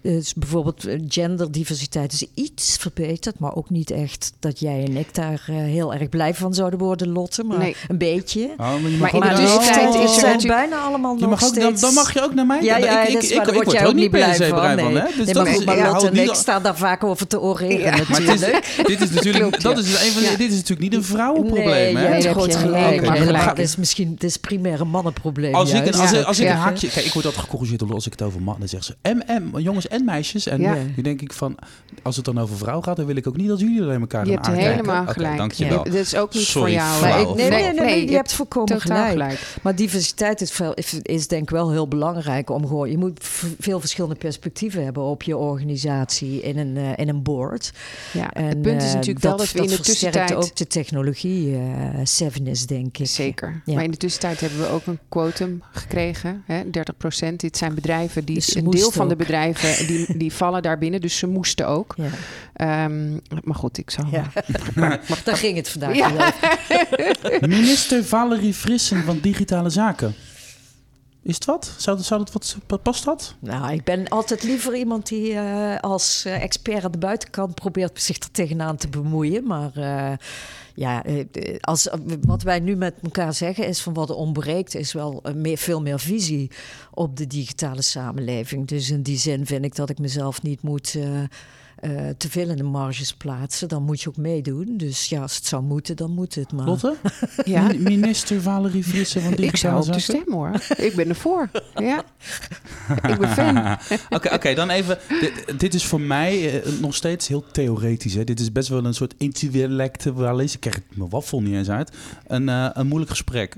[0.00, 5.14] Dus bijvoorbeeld eh, genderdiversiteit is iets verbeterd, maar ook niet echt dat jij en ik
[5.14, 7.44] daar heel erg blij van zouden worden, Lotte.
[7.44, 7.76] Maar nee.
[7.88, 8.50] een beetje.
[8.56, 11.48] Oh, maar, maar in de tussentijd is het zijn bijna allemaal je nog mag ook,
[11.48, 11.80] steeds...
[11.80, 12.62] dan, dan, mag je ook naar mij.
[12.62, 14.48] Ja, ja, ik, is waar, daar word jij ook niet blij van.
[14.48, 14.98] van nee.
[14.98, 15.06] hè?
[15.16, 17.40] Dus nee, dat maar is, maar ja, Lotte en ik staan daar vaak over te
[17.40, 17.96] oreren ja.
[18.08, 18.82] natuurlijk.
[18.86, 22.08] dit is natuurlijk, dat is een van, dit is natuurlijk niet een vrouwenprobleem, hè?
[22.08, 23.44] Nee, je hebt gelijk.
[23.44, 25.54] Het is misschien het is primair een mannenprobleem.
[25.54, 26.88] Als ik als ik een haakje...
[26.88, 28.84] Kijk, ik word altijd gecorrigeerd als ik het over mannen zeg.
[28.84, 30.46] Ze MM, jongens en meisjes.
[30.46, 30.60] En
[30.96, 31.56] nu denk ik van,
[32.02, 34.26] als het dan over vrouw gaat, dan wil ik ook niet dat jullie alleen elkaar.
[34.26, 35.36] Je hebt helemaal okay, gelijk.
[35.36, 35.78] Dankjewel.
[35.78, 37.04] Ja, dat is ook niet Sorry, jou.
[37.04, 39.10] Nee, nee, nee, nee, nee, je, je hebt volkomen gelijk.
[39.10, 39.56] gelijk.
[39.62, 40.60] Maar diversiteit is,
[41.02, 42.90] is, denk ik wel heel belangrijk om gewoon.
[42.90, 43.20] Je moet
[43.58, 47.72] veel verschillende perspectieven hebben op je organisatie in een, uh, in een board.
[48.12, 50.66] Ja, en, het punt is natuurlijk uh, wel dat we in de tussentijd ook de
[50.66, 51.60] technologie uh,
[52.02, 53.06] seven is, denk ik.
[53.06, 53.62] Zeker.
[53.64, 53.74] Ja.
[53.74, 57.40] Maar in de tussentijd hebben we ook een quotum gekregen, hè, 30 procent.
[57.40, 59.08] Dit zijn bedrijven die dus een deel van ook.
[59.08, 61.94] de bedrijven die, die vallen daarbinnen, dus ze moesten ook.
[61.96, 62.84] Ja.
[62.84, 64.04] Um, maar goed, ik zal.
[64.10, 64.30] Ja.
[64.74, 65.96] maar, maar, Daar ging het vandaag.
[65.96, 66.32] Ja.
[67.40, 70.14] Minister Valerie Frissen van Digitale Zaken.
[71.22, 71.74] Is het wat?
[71.76, 73.34] Zou, zou dat wat past dat?
[73.38, 78.02] Nou, ik ben altijd liever iemand die uh, als uh, expert aan de buitenkant probeert
[78.02, 79.46] zich er tegenaan te bemoeien.
[79.46, 80.12] Maar uh,
[80.74, 81.04] ja,
[81.60, 81.88] als,
[82.20, 85.82] wat wij nu met elkaar zeggen is van wat er ontbreekt, is wel meer, veel
[85.82, 86.50] meer visie
[86.90, 88.66] op de digitale samenleving.
[88.66, 90.96] Dus in die zin vind ik dat ik mezelf niet moet.
[92.16, 94.76] Te veel in de marges plaatsen, dan moet je ook meedoen.
[94.76, 96.66] Dus ja, als het zou moeten, dan moet het maar.
[96.66, 96.94] Lotte?
[97.44, 97.72] ja.
[97.78, 100.50] Minister Valerie Frissen van Ik zou op de stem hoor.
[100.76, 101.48] Ik ben ervoor.
[101.74, 102.04] Ja.
[103.08, 103.56] ik ben fan.
[103.58, 104.98] Oké, okay, okay, dan even.
[105.20, 108.14] Dit, dit, is voor mij uh, nog steeds heel theoretisch.
[108.14, 108.24] Hè.
[108.24, 110.54] Dit is best wel een soort intellectualis.
[110.54, 111.90] Ik krijg mijn waffel niet eens uit.
[112.26, 113.54] Een, uh, een moeilijk gesprek.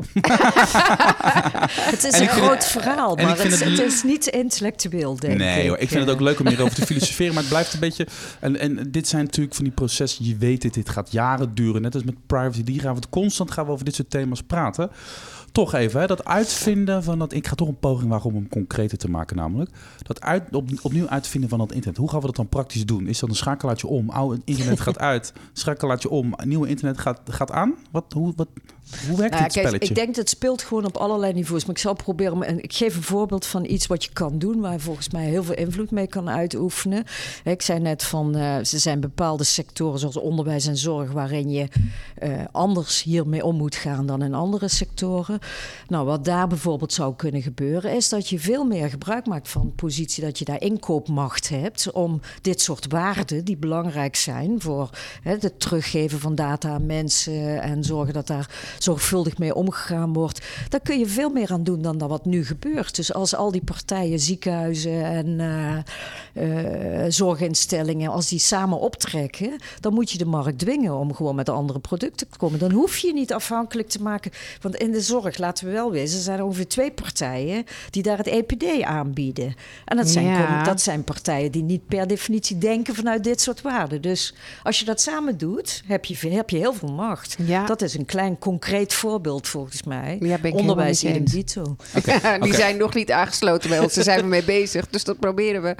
[1.70, 5.38] het is en een groot het, verhaal, maar het, het, het, is niet intellectueel, denk
[5.38, 5.68] nee, ik.
[5.68, 8.06] Hoor, ik vind het ook leuk om hierover te filosoferen, maar het blijft een beetje
[8.40, 11.82] En, en dit zijn natuurlijk van die processen, je weet het, dit gaat jaren duren.
[11.82, 14.90] Net als met privacy, die gaan we constant gaan we over dit soort thema's praten
[15.52, 17.32] toch even, hè, dat uitvinden van dat.
[17.32, 19.70] Ik ga toch een poging wagen om hem concreter te maken, namelijk.
[20.02, 21.98] Dat uit, op, opnieuw uitvinden van dat internet.
[21.98, 23.06] Hoe gaan we dat dan praktisch doen?
[23.06, 24.10] Is dat een schakelaartje om?
[24.10, 27.74] Oude internet gaat uit, schakelaartje om, nieuwe internet gaat, gaat aan?
[27.90, 28.48] Wat, hoe, wat,
[29.08, 29.88] hoe werkt nou, spelletje?
[29.88, 31.64] ik denk dat het speelt gewoon op allerlei niveaus.
[31.64, 32.62] Maar ik zal proberen.
[32.62, 35.44] Ik geef een voorbeeld van iets wat je kan doen, waar je volgens mij heel
[35.44, 37.04] veel invloed mee kan uitoefenen.
[37.44, 41.68] Ik zei net van, uh, ze zijn bepaalde sectoren zoals onderwijs en zorg, waarin je
[42.22, 45.38] uh, anders hiermee om moet gaan dan in andere sectoren.
[45.88, 49.66] Nou, wat daar bijvoorbeeld zou kunnen gebeuren, is dat je veel meer gebruik maakt van
[49.66, 54.90] de positie dat je daar inkoopmacht hebt om dit soort waarden die belangrijk zijn voor
[55.22, 60.46] het teruggeven van data aan mensen en zorgen dat daar zorgvuldig mee omgegaan wordt.
[60.68, 62.96] Daar kun je veel meer aan doen dan dat wat nu gebeurt.
[62.96, 65.26] Dus als al die partijen, ziekenhuizen en
[66.34, 71.48] uh, zorginstellingen, als die samen optrekken, dan moet je de markt dwingen om gewoon met
[71.48, 72.58] andere producten te komen.
[72.58, 74.30] Dan hoef je niet afhankelijk te maken.
[74.60, 78.18] Want in de zorg, laten we wel wezen, er zijn ongeveer twee partijen die daar
[78.18, 79.54] het EPD aanbieden.
[79.84, 84.02] En dat zijn, dat zijn partijen die niet per definitie denken vanuit dit soort waarden.
[84.02, 87.36] Dus als je dat samen doet, heb je, heb je heel veel macht.
[87.38, 87.66] Ja.
[87.66, 90.16] Dat is een klein concreet voorbeeld volgens mij.
[90.20, 91.76] Ja, Onderwijs in dito.
[91.96, 92.38] Okay.
[92.40, 93.94] die zijn nog niet aangesloten bij ons.
[93.94, 94.88] Daar zijn we mee bezig.
[94.88, 95.76] Dus dat proberen we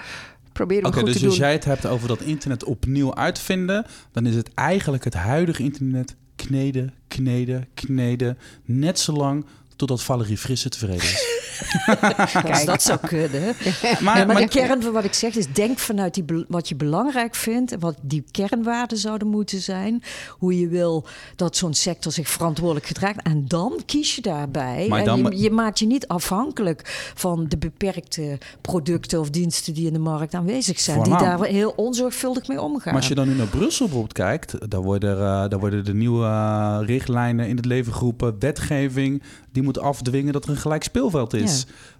[0.53, 1.29] goed dus te doen.
[1.29, 5.63] als jij het hebt over dat internet opnieuw uitvinden, dan is het eigenlijk het huidige
[5.63, 8.39] internet kneden, kneden, kneden.
[8.65, 9.45] Net zo lang
[9.77, 11.30] totdat Valerie Frisse tevreden is.
[12.43, 13.43] Kijk, dat zou kunnen.
[14.01, 17.35] maar, maar, de kern van wat ik zeg is: denk vanuit die, wat je belangrijk
[17.35, 20.03] vindt en wat die kernwaarden zouden moeten zijn.
[20.29, 21.07] Hoe je wil
[21.37, 23.23] dat zo'n sector zich verantwoordelijk gedraagt.
[23.23, 24.89] En dan kies je daarbij.
[24.89, 29.93] en je, je, maakt je niet afhankelijk van de beperkte producten of diensten die in
[29.93, 31.03] de markt aanwezig zijn.
[31.03, 32.93] Die daar heel onzorgvuldig mee omgaan.
[32.93, 35.95] Maar als je dan nu naar Brussel bijvoorbeeld kijkt, dan worden, uh, dan worden de
[35.95, 40.83] nieuwe uh, richtlijnen in het leven geroepen, wetgeving die moet afdwingen dat er een gelijk
[40.83, 41.50] speelveld is.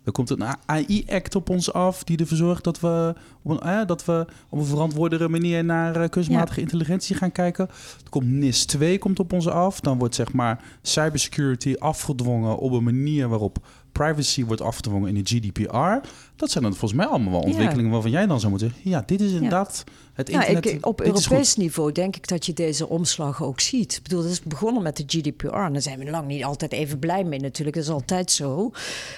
[0.05, 4.05] Er komt een AI-act op ons af die ervoor zorgt dat we, op een, dat
[4.05, 7.69] we op een verantwoordere manier naar uh, kunstmatige intelligentie gaan kijken.
[8.05, 9.81] Er komt NIS 2 komt op ons af.
[9.81, 15.21] Dan wordt zeg maar cybersecurity afgedwongen op een manier waarop privacy wordt afgedwongen in de
[15.25, 16.09] GDPR.
[16.37, 19.21] Dat zijn dan volgens mij allemaal wel ontwikkelingen waarvan jij dan zou moeten ja, dit
[19.21, 20.67] is inderdaad het internet.
[20.67, 23.97] ik, op Europees niveau denk ik dat je deze omslag ook ziet.
[23.97, 25.47] Ik bedoel, dat is begonnen met de GDPR.
[25.47, 27.77] En daar zijn we lang niet altijd even blij mee natuurlijk.
[27.77, 28.73] Dat is altijd zo,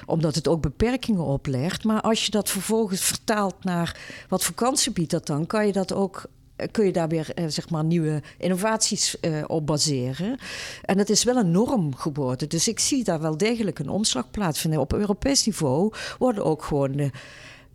[0.06, 1.84] omdat het ook beperkingen oplegt.
[1.84, 3.98] Maar als je dat vervolgens vertaalt naar
[4.28, 6.24] wat voor kansen biedt dat dan, kan je dat ook
[6.70, 10.38] kun je daar weer eh, zeg maar nieuwe innovaties uh, op baseren.
[10.82, 12.48] En het is wel een norm geworden.
[12.48, 14.80] Dus ik zie daar wel degelijk een omslag plaatsvinden.
[14.80, 17.10] Op Europees niveau worden ook gewoon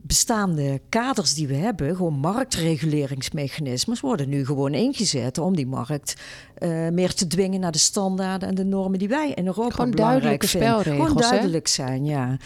[0.08, 6.16] bestaande kaders die we hebben, gewoon marktreguleringsmechanismes, worden nu gewoon ingezet om die markt
[6.60, 9.92] uh, meer te dwingen naar de standaarden en de normen die wij in Europa gewoon
[9.92, 10.70] duidelijke vinden.
[10.70, 12.38] Spelregels, gewoon duidelijk zijn, ja.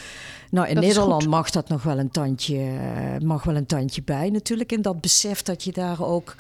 [0.50, 4.30] Nou, in Nederland mag dat nog wel een tandje, uh, mag wel een tandje bij
[4.30, 4.72] natuurlijk.
[4.72, 6.36] In dat besef dat je daar ook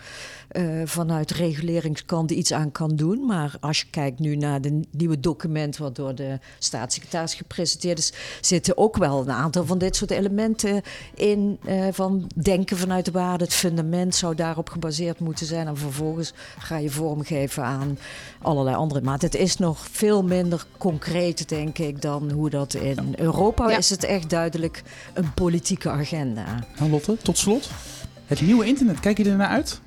[0.53, 3.25] uh, vanuit reguleringskant iets aan kan doen.
[3.25, 8.13] Maar als je kijkt nu naar de nieuwe document wat door de staatssecretaris gepresenteerd is,
[8.41, 10.81] zitten ook wel een aantal van dit soort elementen
[11.15, 11.59] in.
[11.67, 13.43] Uh, van denken vanuit de waarde.
[13.43, 15.67] Het fundament zou daarop gebaseerd moeten zijn.
[15.67, 17.97] En vervolgens ga je vormgeven aan
[18.41, 19.01] allerlei andere.
[19.01, 23.89] Maar het is nog veel minder concreet, denk ik, dan hoe dat in Europa is.
[23.89, 24.83] Het echt duidelijk
[25.13, 26.45] een politieke agenda.
[26.79, 27.69] Nou, Lotte, tot slot.
[28.25, 29.81] Het nieuwe internet, kijk je er naar uit?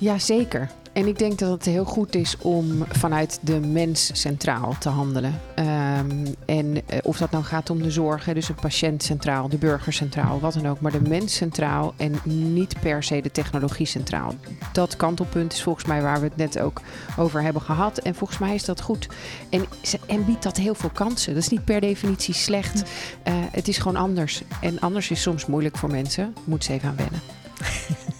[0.00, 0.70] Ja, zeker.
[0.92, 5.40] En ik denk dat het heel goed is om vanuit de mens centraal te handelen.
[5.58, 9.56] Um, en eh, of dat nou gaat om de zorg, dus een patiënt centraal, de
[9.56, 10.80] burger centraal, wat dan ook.
[10.80, 14.34] Maar de mens centraal en niet per se de technologie centraal.
[14.72, 16.80] Dat kantelpunt is volgens mij waar we het net ook
[17.18, 17.98] over hebben gehad.
[17.98, 19.08] En volgens mij is dat goed.
[19.50, 19.64] En,
[20.06, 21.34] en biedt dat heel veel kansen.
[21.34, 22.82] Dat is niet per definitie slecht.
[22.82, 24.42] Uh, het is gewoon anders.
[24.60, 26.34] En anders is soms moeilijk voor mensen.
[26.44, 27.20] Moet ze even aan wennen.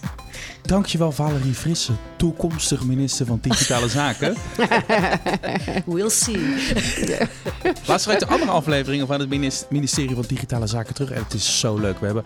[0.61, 4.35] Dankjewel Valerie Frisse, toekomstig minister van Digitale Zaken.
[5.85, 6.39] we'll see.
[7.85, 9.29] Luister uit de andere afleveringen van het
[9.69, 11.11] ministerie van Digitale Zaken terug.
[11.11, 11.99] En het is zo leuk.
[11.99, 12.23] We hebben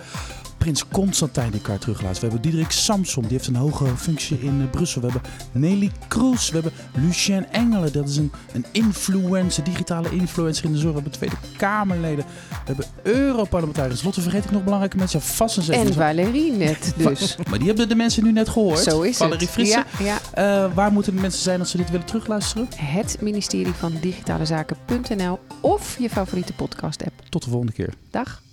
[0.66, 2.14] Prins Constantijn die elkaar teruglaat.
[2.14, 5.02] We hebben Diederik Samsom, die heeft een hoge functie in uh, Brussel.
[5.02, 6.50] We hebben Nelly Kroes.
[6.50, 10.94] We hebben Lucien Engelen, dat is een, een influencer, digitale influencer in de zorg.
[10.94, 12.26] We hebben Tweede Kamerleden.
[12.50, 14.04] We hebben Europarlementariërs.
[14.04, 15.22] Lotte, vergeet ik nog belangrijke mensen?
[15.22, 15.86] vast en zeker.
[15.86, 17.36] En Valerie net dus.
[17.50, 18.80] maar die hebben de mensen nu net gehoord.
[18.80, 19.84] Zo is Valerie Frisse.
[20.00, 20.66] Ja, ja.
[20.66, 22.68] Uh, waar moeten de mensen zijn als ze dit willen terugluisteren?
[22.76, 27.14] Het ministerie van Digitale Zaken.nl of je favoriete podcast app.
[27.30, 27.94] Tot de volgende keer.
[28.10, 28.44] Dag.